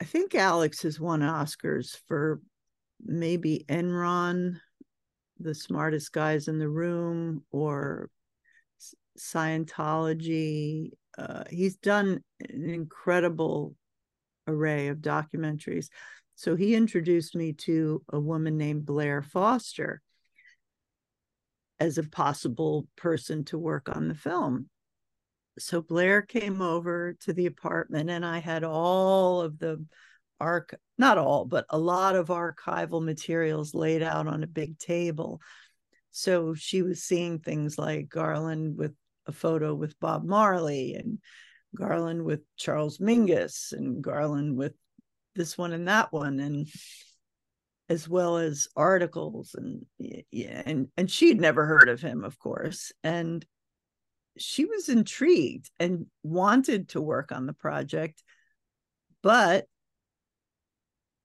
[0.00, 2.40] I think Alex has won Oscars for
[3.04, 4.60] maybe Enron,
[5.42, 8.08] the smartest guys in the room, or
[9.18, 10.92] Scientology.
[11.18, 13.74] Uh, he's done an incredible
[14.46, 15.88] array of documentaries.
[16.34, 20.00] So he introduced me to a woman named Blair Foster
[21.78, 24.68] as a possible person to work on the film.
[25.58, 29.84] So Blair came over to the apartment, and I had all of the
[30.42, 35.40] arc not all but a lot of archival materials laid out on a big table.
[36.10, 38.94] So she was seeing things like garland with
[39.26, 41.18] a photo with bob marley and
[41.76, 44.74] garland with charles mingus and garland with
[45.34, 46.66] this one and that one and
[47.88, 52.92] as well as articles and yeah and and she'd never heard of him of course
[53.04, 53.46] and
[54.38, 58.22] she was intrigued and wanted to work on the project
[59.22, 59.66] but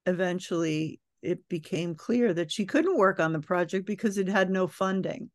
[0.07, 4.67] eventually it became clear that she couldn't work on the project because it had no
[4.67, 5.29] funding.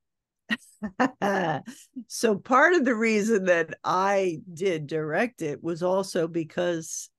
[2.08, 7.10] so part of the reason that I did direct it was also because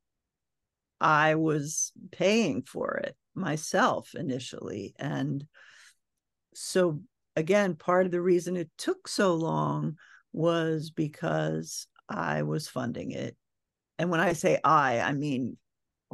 [1.00, 4.94] I was paying for it myself initially.
[4.98, 5.46] And
[6.54, 7.02] so,
[7.36, 9.98] again, part of the reason it took so long
[10.32, 13.36] was because I was funding it.
[14.00, 15.58] And when I say I, I mean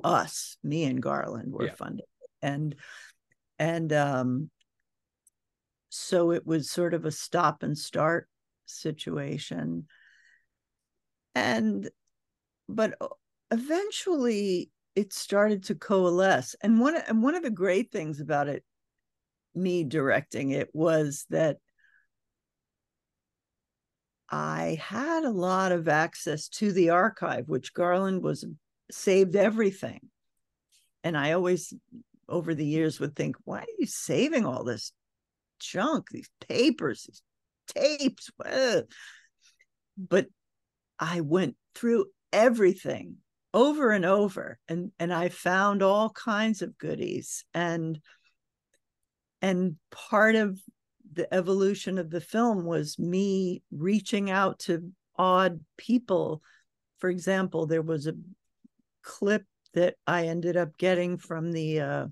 [0.04, 1.76] us, me and Garland were yeah.
[1.76, 2.06] funding
[2.42, 2.76] And
[3.58, 4.50] and um
[5.90, 8.30] so it was sort of a stop and start
[8.66, 9.88] situation.
[11.36, 11.90] And
[12.68, 12.98] but
[13.52, 16.56] eventually it started to coalesce.
[16.62, 18.64] And one and one of the great things about it,
[19.56, 21.58] me directing it, was that
[24.30, 28.46] I had a lot of access to the archive, which Garland was
[28.92, 30.00] saved everything.
[31.04, 31.74] And I always,
[32.28, 34.92] over the years, would think, why are you saving all this
[35.60, 37.24] junk, these papers, these
[37.76, 38.30] tapes?
[39.98, 40.28] But
[41.00, 43.18] I went through everything
[43.54, 48.00] over and over and and I found all kinds of goodies and
[49.42, 50.60] and part of
[51.14, 56.44] the evolution of the film was me reaching out to odd people
[57.00, 58.14] for example there was a
[59.10, 59.44] clip
[59.74, 62.06] that I ended up getting from the uh,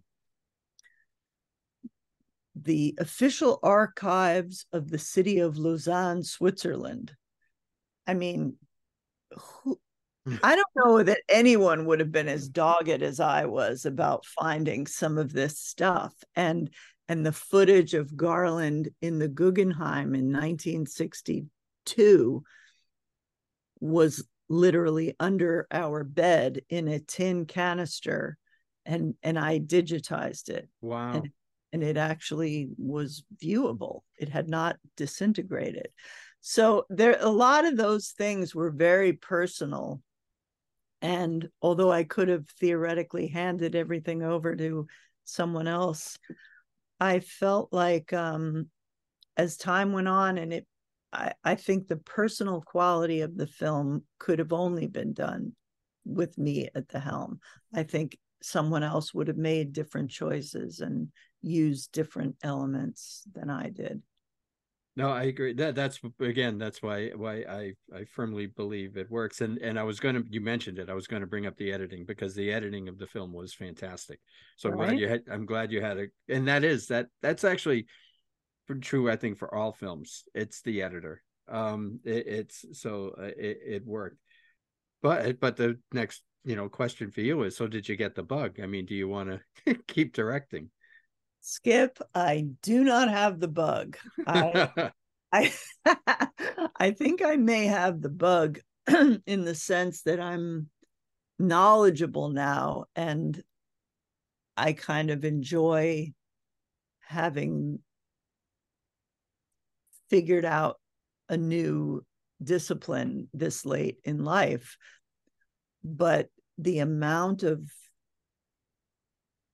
[2.55, 7.11] the official archives of the city of Lausanne, Switzerland.
[8.07, 8.55] I mean,
[9.31, 9.79] who,
[10.25, 10.37] hmm.
[10.41, 14.87] I don't know that anyone would have been as dogged as I was about finding
[14.87, 16.71] some of this stuff and
[17.09, 22.43] and the footage of Garland in the Guggenheim in 1962
[23.79, 28.37] was literally under our bed in a tin canister
[28.85, 30.69] and and I digitized it.
[30.81, 31.13] Wow.
[31.13, 31.29] And,
[31.73, 34.01] and it actually was viewable.
[34.17, 35.89] It had not disintegrated.
[36.39, 40.01] So there a lot of those things were very personal.
[41.01, 44.87] And although I could have theoretically handed everything over to
[45.25, 46.17] someone else,
[46.99, 48.69] I felt like um,
[49.35, 50.65] as time went on and it
[51.13, 55.53] I, I think the personal quality of the film could have only been done
[56.05, 57.39] with me at the helm.
[57.73, 61.09] I think someone else would have made different choices and
[61.41, 64.01] used different elements than I did.
[64.97, 65.53] No, I agree.
[65.53, 69.41] That that's again, that's why why I I firmly believe it works.
[69.41, 70.89] And and I was going to you mentioned it.
[70.89, 73.53] I was going to bring up the editing because the editing of the film was
[73.53, 74.19] fantastic.
[74.55, 74.79] So right.
[74.79, 75.21] I'm glad you had.
[75.31, 76.09] I'm glad you had it.
[76.29, 77.85] And that is that that's actually
[78.75, 81.21] true i think for all films it's the editor.
[81.47, 84.17] Um it, it's so uh, it, it worked.
[85.01, 88.23] But but the next you know question for you is so did you get the
[88.23, 88.59] bug?
[88.61, 90.69] I mean do you want to keep directing?
[91.41, 93.97] Skip i do not have the bug.
[94.25, 94.91] I
[95.31, 95.53] i
[96.77, 100.69] i think i may have the bug in the sense that i'm
[101.39, 103.43] knowledgeable now and
[104.55, 106.11] i kind of enjoy
[107.01, 107.79] having
[110.09, 110.79] figured out
[111.29, 112.03] a new
[112.43, 114.77] discipline this late in life
[115.83, 116.27] but
[116.57, 117.69] the amount of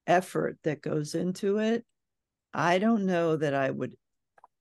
[0.05, 1.85] effort that goes into it
[2.53, 3.95] i don't know that i would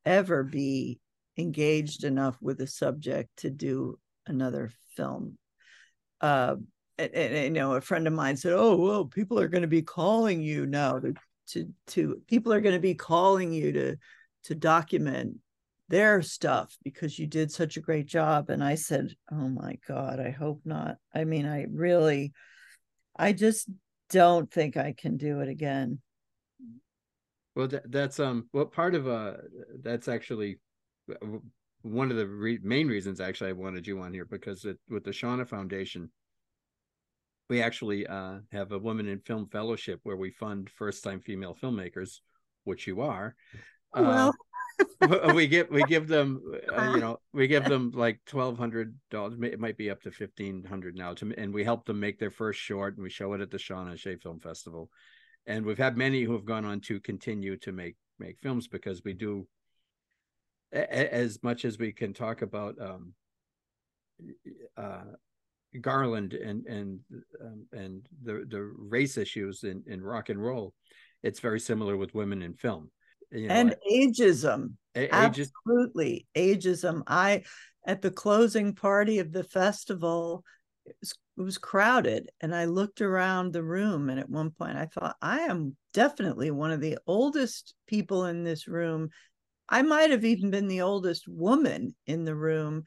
[0.05, 1.01] ever be
[1.38, 5.38] engaged enough with the subject to do another film.
[6.20, 6.57] Uh,
[6.99, 9.68] and, and, you know, a friend of mine said, "Oh, well, people are going to
[9.68, 11.14] be calling you now to
[11.49, 13.97] to to people are going to be calling you to
[14.45, 15.38] to document
[15.93, 20.18] their stuff because you did such a great job." And I said, "Oh my God,
[20.18, 20.97] I hope not.
[21.14, 22.32] I mean, I really,
[23.14, 23.68] I just
[24.11, 26.01] don't think I can do it again."
[27.55, 29.34] Well, that, that's um, well, part of uh,
[29.82, 30.59] that's actually
[31.11, 31.26] uh,
[31.82, 35.05] one of the re- main reasons actually I wanted you on here because it, with
[35.05, 36.11] the Shauna Foundation,
[37.51, 41.55] we actually uh, have a woman in film fellowship where we fund first time female
[41.62, 42.20] filmmakers,
[42.64, 43.36] which you are.
[43.95, 44.30] Well.
[44.30, 44.32] Uh,
[45.34, 46.40] we give we give them
[46.74, 50.11] uh, you know we give them like twelve hundred dollars it might be up to
[50.11, 53.32] fifteen hundred now to and we help them make their first short and we show
[53.32, 54.90] it at the Shauna Shea Film Festival
[55.46, 59.03] and we've had many who have gone on to continue to make make films because
[59.05, 59.46] we do
[60.72, 63.12] as much as we can talk about um,
[64.76, 65.03] uh,
[65.80, 67.00] Garland and and
[67.40, 70.74] um, and the the race issues in in rock and roll,
[71.22, 72.90] it's very similar with women in film.
[73.33, 77.03] You know, and I, ageism, a- absolutely ageism.
[77.07, 77.43] I
[77.87, 80.45] at the closing party of the festival,
[80.85, 84.76] it was, it was crowded, and I looked around the room, and at one point
[84.76, 89.09] I thought, I am definitely one of the oldest people in this room.
[89.68, 92.85] I might have even been the oldest woman in the room.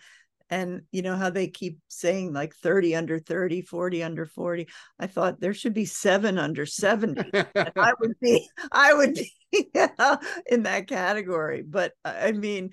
[0.48, 4.68] And you know how they keep saying like 30 under 30 40 under 40
[5.00, 9.34] i thought there should be seven under 70 i would be i would be
[9.74, 12.72] yeah, in that category but i mean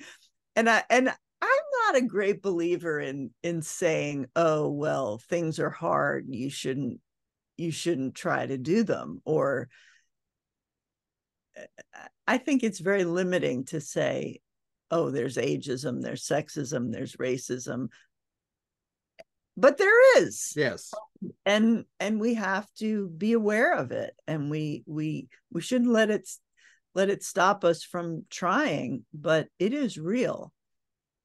[0.56, 1.48] and i and i'm
[1.86, 7.00] not a great believer in in saying oh well things are hard you shouldn't
[7.56, 9.68] you shouldn't try to do them or
[12.26, 14.40] i think it's very limiting to say
[14.92, 17.88] oh, there's ageism, there's sexism, there's racism.
[19.56, 20.52] But there is.
[20.54, 20.92] Yes.
[21.44, 24.14] And and we have to be aware of it.
[24.26, 26.28] And we we we shouldn't let it
[26.94, 30.52] let it stop us from trying, but it is real.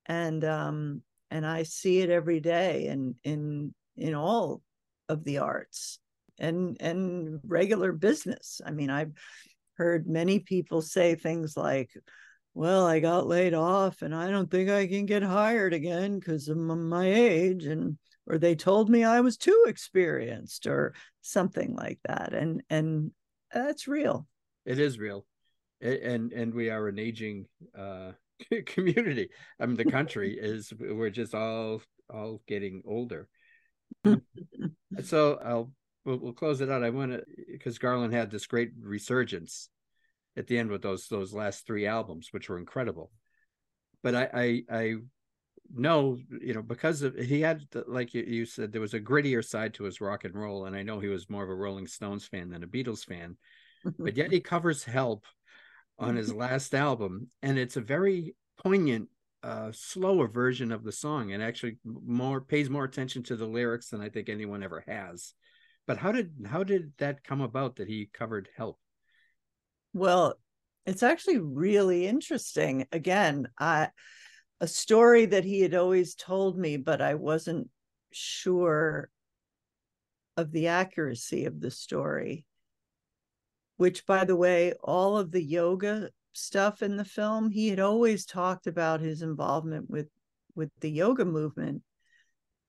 [0.06, 4.62] And um and I see it every day in in in all
[5.10, 6.00] of the arts
[6.40, 8.62] and and regular business.
[8.66, 9.12] I mean, I've
[9.78, 11.92] heard many people say things like,
[12.54, 16.48] well, I got laid off and I don't think I can get hired again because
[16.48, 17.66] of my age.
[17.66, 22.34] And, or they told me I was too experienced or something like that.
[22.34, 23.12] And, and
[23.54, 24.28] that's real.
[24.66, 25.26] It is real.
[25.82, 27.46] And, and we are an aging,
[27.78, 28.12] uh,
[28.66, 29.30] community.
[29.60, 31.82] I mean, the country is, we're just all,
[32.14, 33.28] all getting older.
[35.04, 35.72] so I'll,
[36.06, 36.84] we'll, we'll close it out.
[36.84, 39.70] I want to, because Garland had this great resurgence
[40.38, 43.12] at the end with those those last three albums, which were incredible.
[44.04, 44.96] But I I, I
[45.74, 49.44] know you know because of, he had like you, you said there was a grittier
[49.44, 51.88] side to his rock and roll, and I know he was more of a Rolling
[51.88, 53.36] Stones fan than a Beatles fan,
[54.00, 55.26] but yet he covers "Help"
[56.00, 59.10] on his last album, and it's a very poignant
[59.44, 63.90] uh, slower version of the song and actually more pays more attention to the lyrics
[63.90, 65.34] than I think anyone ever has.
[65.86, 68.78] But how did how did that come about that he covered help?
[69.94, 70.38] Well,
[70.86, 72.88] it's actually really interesting.
[72.92, 73.90] Again, I
[74.60, 77.70] a story that he had always told me, but I wasn't
[78.12, 79.10] sure
[80.36, 82.46] of the accuracy of the story.
[83.78, 88.26] Which, by the way, all of the yoga stuff in the film, he had always
[88.26, 90.10] talked about his involvement with
[90.56, 91.84] with the yoga movement,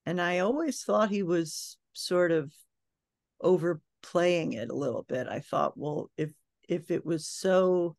[0.07, 2.53] and I always thought he was sort of
[3.41, 5.27] overplaying it a little bit.
[5.27, 6.33] I thought, well, if
[6.69, 7.97] if it was so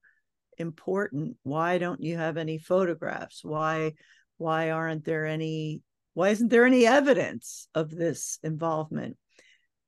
[0.60, 3.44] important why don't you have any photographs?
[3.44, 3.94] Why
[4.38, 5.82] why aren't there any
[6.14, 9.18] why isn't there any evidence of this involvement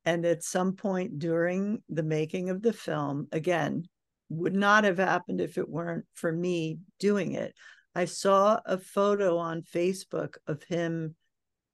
[0.05, 3.83] and at some point during the making of the film again
[4.29, 7.53] would not have happened if it weren't for me doing it.
[7.93, 11.15] I saw a photo on facebook of him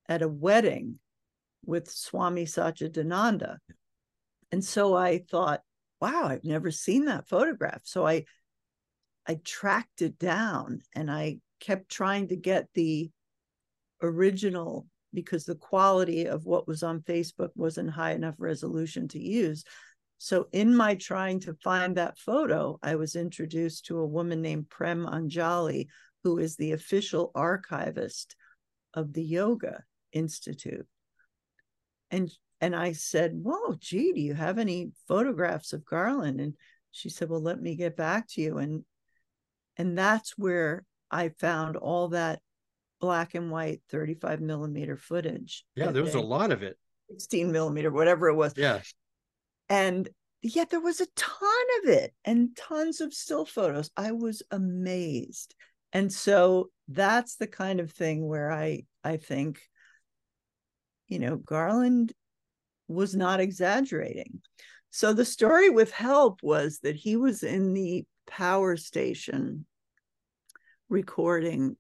[0.09, 0.99] at a wedding
[1.65, 3.57] with swami satchidananda
[4.51, 5.61] and so i thought
[5.99, 7.81] wow, I've never seen that photograph.
[7.83, 8.25] So I
[9.27, 13.11] I tracked it down and I kept trying to get the
[14.01, 14.87] original
[15.17, 19.63] because the quality of what was on Facebook wasn't high enough resolution to use.
[20.19, 24.69] So, in my trying to find that photo, I was introduced to a woman named
[24.69, 25.87] Prem Anjali,
[26.23, 28.35] who is the official archivist
[28.93, 30.85] of the Yoga Institute.
[32.11, 36.39] And and I said, Whoa, gee, do you have any photographs of Garland?
[36.39, 36.53] And
[36.91, 38.59] she said, Well, let me get back to you.
[38.59, 38.85] And
[39.77, 42.39] and that's where I found all that
[42.99, 45.65] black and white 35 millimeter footage.
[45.75, 46.77] Yeah, there was a lot of it.
[47.09, 48.53] 16 millimeter, whatever it was.
[48.57, 48.81] Yeah.
[49.69, 50.09] And
[50.41, 53.89] yet there was a ton of it and tons of still photos.
[53.95, 55.55] I was amazed.
[55.93, 59.59] And so that's the kind of thing where I I think
[61.07, 62.13] you know Garland
[62.87, 64.41] was not exaggerating.
[64.89, 69.65] So the story with help was that he was in the power station
[70.89, 71.75] recording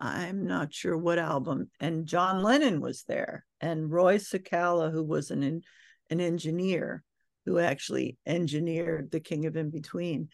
[0.00, 5.30] I'm not sure what album and John Lennon was there and Roy Cicala, who was
[5.30, 5.62] an
[6.10, 7.02] an engineer
[7.46, 10.28] who actually engineered the King of In Between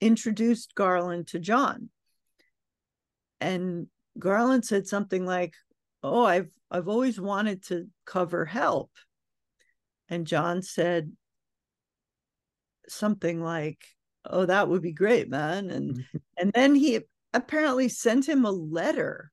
[0.00, 1.90] introduced Garland to John
[3.40, 3.86] and
[4.18, 5.54] Garland said something like,
[6.02, 8.90] "Oh, I've I've always wanted to cover help."
[10.08, 11.12] And John said
[12.88, 13.84] something like,
[14.24, 16.18] "Oh, that would be great, man." And mm-hmm.
[16.36, 17.00] and then he
[17.32, 19.30] apparently sent him a letter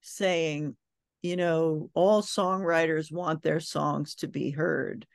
[0.00, 0.76] saying,
[1.22, 5.06] you know, all songwriters want their songs to be heard.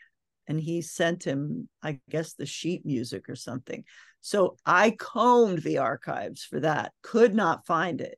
[0.47, 3.85] And he sent him, I guess, the sheet music or something.
[4.19, 8.17] So I combed the archives for that, could not find it.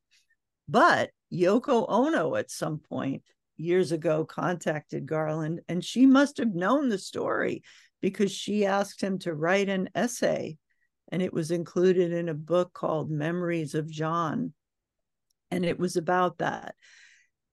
[0.68, 3.24] But Yoko Ono at some point
[3.58, 7.64] years ago contacted Garland, and she must have known the story
[8.02, 10.58] because she asked him to write an essay,
[11.12, 14.54] and it was included in a book called Memories of John.
[15.52, 16.76] And it was about that.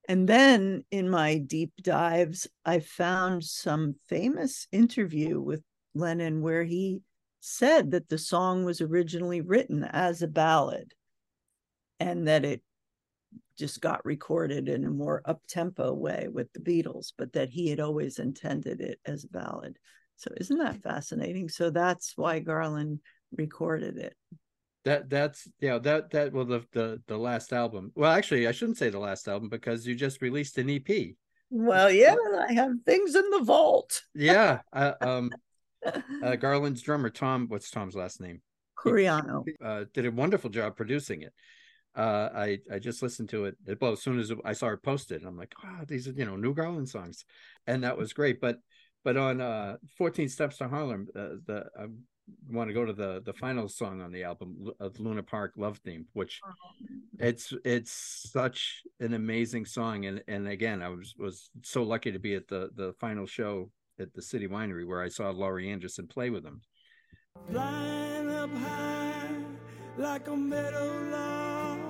[0.08, 5.62] And then in my deep dives, I found some famous interview with
[5.94, 7.02] Lennon where he
[7.40, 10.94] said that the song was originally written as a ballad
[12.00, 12.62] and that it
[13.58, 17.80] just got recorded in a more up-tempo way with the Beatles, but that he had
[17.80, 19.78] always intended it as a ballad.
[20.16, 21.48] So isn't that fascinating?
[21.48, 23.00] So that's why Garland
[23.36, 24.14] recorded it.
[24.84, 27.92] That that's yeah that that well the the the last album.
[27.94, 31.14] Well, actually, I shouldn't say the last album because you just released an EP.
[31.50, 32.16] Well, yeah,
[32.48, 34.02] I have things in the vault.
[34.14, 35.30] yeah, uh, um,
[36.22, 37.46] uh, Garland's drummer Tom.
[37.48, 38.40] What's Tom's last name?
[38.76, 39.44] Curiano.
[39.62, 41.32] Uh, did a wonderful job producing it.
[41.94, 43.56] Uh, I I just listened to it.
[43.80, 46.36] Well, as soon as I saw it posted, I'm like, oh, these are you know
[46.36, 47.24] new Garland songs,
[47.66, 48.40] and that was great.
[48.40, 48.58] But
[49.04, 51.86] but on uh 14 Steps to Harlem, uh, the I
[52.50, 55.54] want to go to the the final song on the album of uh, Luna Park
[55.56, 56.52] Love Theme, which oh.
[57.18, 60.06] it's it's such an amazing song.
[60.06, 63.70] And and again, I was was so lucky to be at the the final show
[63.98, 66.60] at the City Winery where I saw Laurie Anderson play with them.
[67.50, 69.28] Flying up high
[69.96, 71.80] like a meadow lark,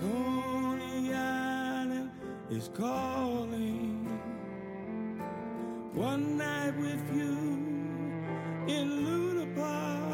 [0.00, 2.10] Coney Island
[2.50, 4.06] is calling.
[5.94, 7.65] One night with you
[8.68, 10.05] in Luna Park.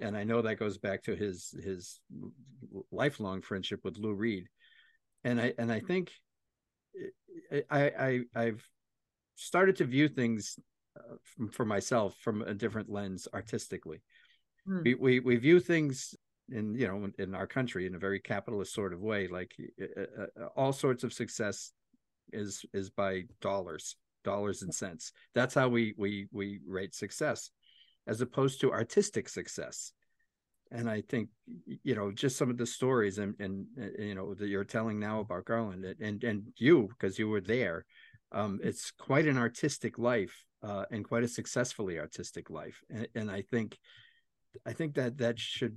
[0.00, 2.00] And and I know that goes back to his his
[2.90, 4.48] lifelong friendship with Lou Reed,
[5.24, 6.10] and I and I think
[7.70, 8.68] I I I've
[9.36, 10.58] started to view things
[10.96, 14.02] uh, for myself from a different lens artistically.
[14.66, 14.82] Hmm.
[14.82, 16.14] We, we we view things
[16.50, 20.00] in you know in our country in a very capitalist sort of way, like uh,
[20.00, 21.72] uh, uh, all sorts of success
[22.32, 25.12] is is by dollars, dollars and cents.
[25.34, 27.50] That's how we we we rate success,
[28.06, 29.92] as opposed to artistic success.
[30.72, 31.28] And I think
[31.82, 33.66] you know just some of the stories and and
[33.98, 37.84] you know that you're telling now about Garland and and you because you were there.
[38.32, 42.82] Um, it's quite an artistic life uh, and quite a successfully artistic life.
[42.90, 43.78] And, and, I think,
[44.66, 45.76] I think that that should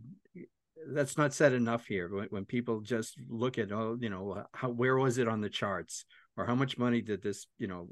[0.91, 2.09] that's not said enough here.
[2.13, 5.49] When, when people just look at oh, you know, how where was it on the
[5.49, 6.05] charts,
[6.37, 7.89] or how much money did this you know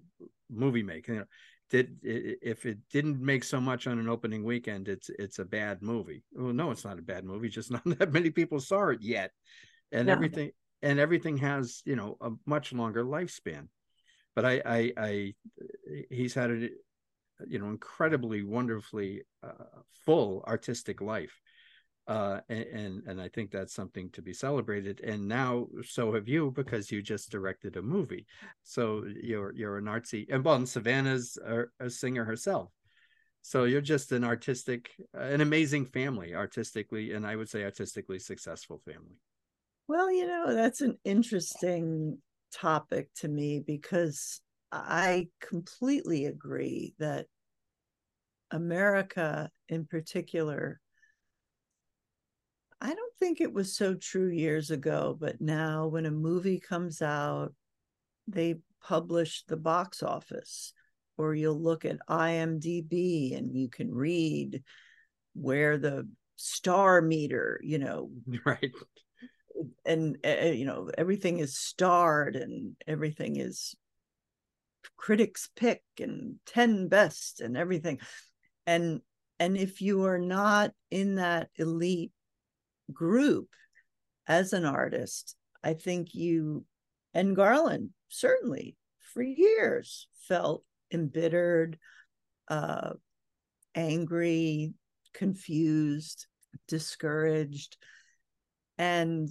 [0.50, 1.08] movie make?
[1.08, 1.26] You know,
[1.70, 5.82] did if it didn't make so much on an opening weekend, it's it's a bad
[5.82, 6.24] movie.
[6.34, 7.49] Well, no, it's not a bad movie.
[7.49, 9.32] Just not that many people saw it yet,
[9.91, 10.13] and yeah.
[10.13, 10.51] everything
[10.82, 13.68] and everything has you know a much longer lifespan
[14.38, 15.34] but I, I, I,
[16.11, 16.70] he's had a,
[17.47, 21.41] you know, incredibly wonderfully uh, full artistic life,
[22.08, 25.01] uh, and and I think that's something to be celebrated.
[25.01, 28.26] And now, so have you because you just directed a movie,
[28.64, 32.72] so you're you're an artsy, and well, and Savannah's a, a singer herself,
[33.41, 38.82] so you're just an artistic, an amazing family, artistically, and I would say artistically successful
[38.86, 39.18] family.
[39.88, 42.18] Well, you know, that's an interesting
[42.53, 44.41] topic to me because
[44.72, 47.28] I completely agree that
[48.51, 50.80] America in particular
[52.80, 57.01] I don't think it was so true years ago, but now when a movie comes
[57.01, 57.53] out,
[58.28, 60.73] they publish the box office,
[61.17, 64.63] or you'll look at IMDb and you can read
[65.34, 68.11] where the star meter, you know,
[68.45, 68.71] right.
[69.86, 73.75] And, uh, you know, everything is starred and everything is
[74.97, 77.99] critics pick and 10 best and everything.
[78.67, 79.01] And,
[79.39, 82.11] and if you are not in that elite
[82.92, 83.50] group
[84.28, 86.66] as an artist, I think you
[87.14, 91.78] and Garland certainly for years felt embittered,
[92.48, 92.94] uh,
[93.76, 94.74] angry,
[95.14, 96.26] confused,
[96.68, 97.78] discouraged.
[98.78, 99.30] And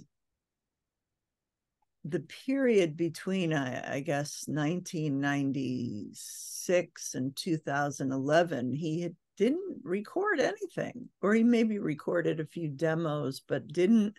[2.03, 11.33] the period between, I, I, guess, 1996 and 2011, he had didn't record anything, or
[11.33, 14.17] he maybe recorded a few demos, but didn't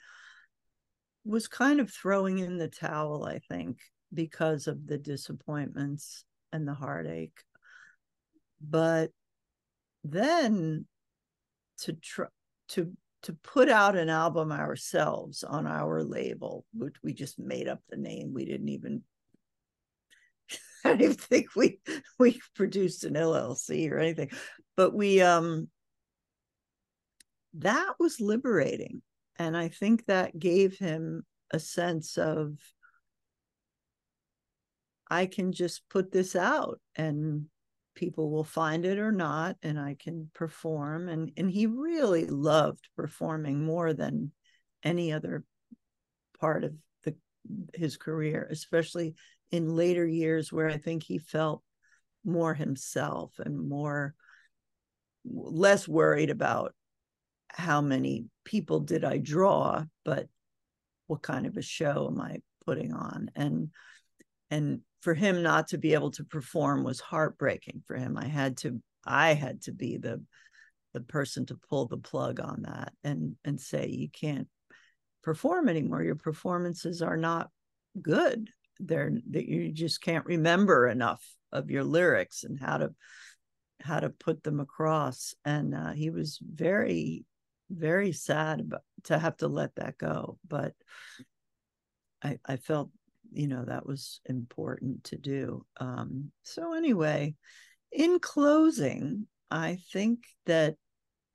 [1.24, 3.80] was kind of throwing in the towel, I think,
[4.14, 7.42] because of the disappointments and the heartache.
[8.60, 9.10] But
[10.04, 10.86] then
[11.78, 12.26] to try
[12.68, 12.92] to
[13.24, 17.96] to put out an album ourselves on our label, which we just made up the
[17.96, 18.32] name.
[18.32, 19.02] We didn't even
[20.84, 21.80] I don't even think we
[22.18, 24.30] we produced an LLC or anything
[24.78, 25.68] but we um
[27.54, 29.02] that was liberating
[29.36, 32.56] and i think that gave him a sense of
[35.10, 37.46] i can just put this out and
[37.96, 42.88] people will find it or not and i can perform and and he really loved
[42.96, 44.30] performing more than
[44.84, 45.42] any other
[46.38, 46.72] part of
[47.02, 47.16] the
[47.74, 49.16] his career especially
[49.50, 51.64] in later years where i think he felt
[52.24, 54.14] more himself and more
[55.24, 56.74] less worried about
[57.50, 60.28] how many people did I draw, but
[61.06, 63.30] what kind of a show am I putting on?
[63.34, 63.70] And
[64.50, 68.16] and for him not to be able to perform was heartbreaking for him.
[68.16, 70.22] I had to I had to be the
[70.94, 74.48] the person to pull the plug on that and and say you can't
[75.22, 76.02] perform anymore.
[76.02, 77.50] Your performances are not
[78.00, 78.50] good.
[78.78, 82.94] They're that you just can't remember enough of your lyrics and how to
[83.80, 87.24] how to put them across and uh, he was very
[87.70, 90.72] very sad about, to have to let that go but
[92.22, 92.90] i i felt
[93.32, 97.34] you know that was important to do um, so anyway
[97.92, 100.76] in closing i think that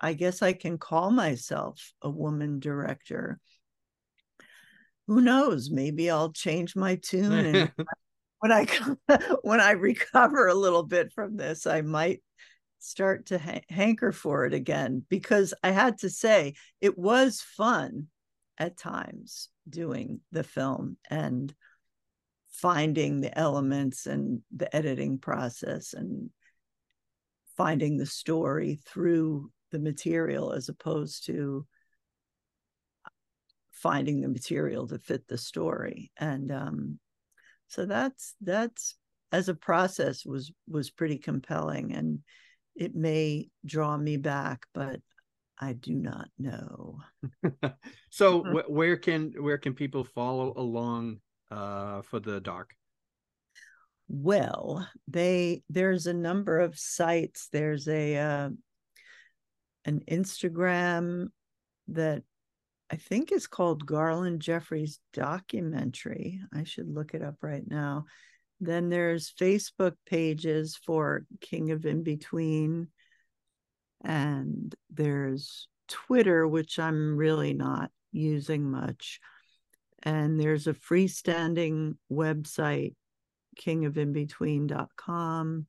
[0.01, 3.39] i guess i can call myself a woman director.
[5.07, 5.69] Who knows?
[5.69, 7.71] Maybe i'll change my tune and
[8.43, 8.67] when i
[9.41, 12.21] when i recover a little bit from this i might
[12.83, 18.07] start to ha- hanker for it again because I had to say it was fun
[18.57, 21.53] at times doing the film and
[22.49, 26.29] finding the elements and the editing process and
[27.55, 31.65] finding the story through the material as opposed to
[33.71, 36.11] finding the material to fit the story.
[36.17, 36.99] And um,
[37.73, 38.95] so that's that's
[39.31, 42.19] as a process was was pretty compelling and
[42.75, 44.99] it may draw me back, but
[45.59, 46.99] I do not know.
[48.09, 48.73] so mm-hmm.
[48.73, 51.17] where can where can people follow along
[51.49, 52.73] uh, for the doc?
[54.07, 57.49] Well, they there's a number of sites.
[57.51, 58.49] There's a uh,
[59.85, 61.29] an Instagram
[61.87, 62.23] that
[62.93, 66.39] I think is called Garland Jeffreys documentary.
[66.53, 68.05] I should look it up right now.
[68.61, 72.89] Then there's Facebook pages for King of In Between.
[74.03, 79.19] And there's Twitter, which I'm really not using much.
[80.03, 82.93] And there's a freestanding website,
[83.59, 85.65] kingofinbetween.com.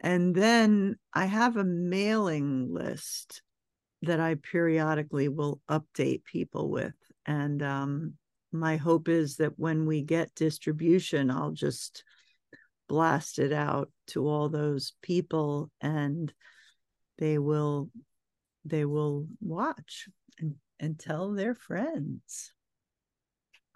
[0.00, 3.42] And then I have a mailing list
[4.02, 6.94] that I periodically will update people with.
[7.26, 8.14] And um,
[8.52, 12.04] my hope is that when we get distribution, I'll just
[12.88, 16.32] blast it out to all those people and
[17.18, 17.90] they will
[18.64, 22.52] they will watch and, and tell their friends.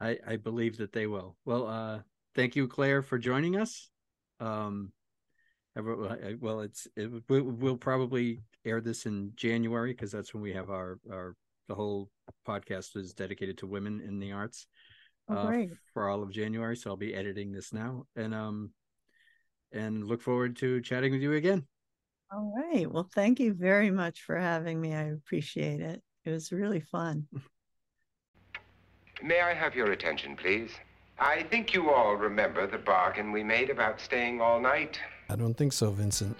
[0.01, 1.37] I, I believe that they will.
[1.45, 2.01] Well, uh,
[2.35, 3.89] thank you, Claire, for joining us.
[4.41, 4.93] Um,
[5.77, 10.99] well, it's it, we'll probably air this in January because that's when we have our
[11.11, 11.35] our
[11.69, 12.11] the whole
[12.47, 14.67] podcast is dedicated to women in the arts
[15.29, 16.77] Oh, uh, for all of January.
[16.77, 18.71] So I'll be editing this now, and um,
[19.73, 21.65] and look forward to chatting with you again.
[22.33, 22.91] All right.
[22.91, 24.95] Well, thank you very much for having me.
[24.95, 26.03] I appreciate it.
[26.25, 27.27] It was really fun.
[29.23, 30.71] May I have your attention, please?
[31.19, 34.99] I think you all remember the bargain we made about staying all night.
[35.29, 36.37] I don't think so, Vincent.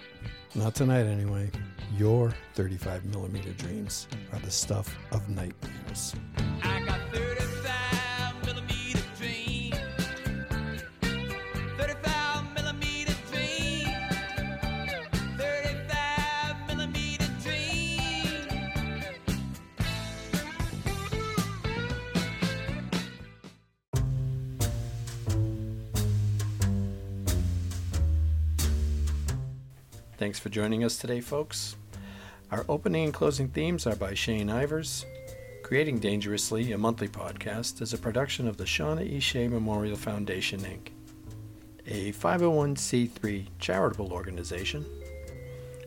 [0.55, 1.49] Not tonight, anyway.
[1.97, 6.15] Your 35 millimeter dreams are the stuff of nightmares.
[6.63, 9.73] I got 35 millimeter dream.
[11.77, 13.87] 35 millimeter dream.
[15.37, 18.47] 35 millimeter dream.
[30.17, 31.75] Thanks for joining us today, folks.
[32.51, 35.05] Our opening and closing themes are by Shane Ivers.
[35.63, 39.21] Creating Dangerously, a monthly podcast, is a production of the Shauna E.
[39.21, 40.89] Shea Memorial Foundation, Inc.,
[41.87, 44.85] a 501c3 charitable organization.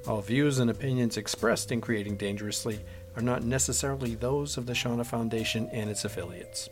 [0.09, 2.81] All views and opinions expressed in Creating Dangerously
[3.15, 6.71] are not necessarily those of the Shauna Foundation and its affiliates.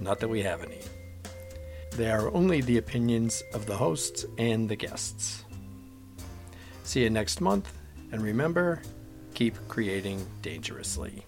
[0.00, 0.78] Not that we have any.
[1.96, 5.44] They are only the opinions of the hosts and the guests.
[6.84, 7.72] See you next month,
[8.12, 8.82] and remember,
[9.34, 11.24] keep creating dangerously.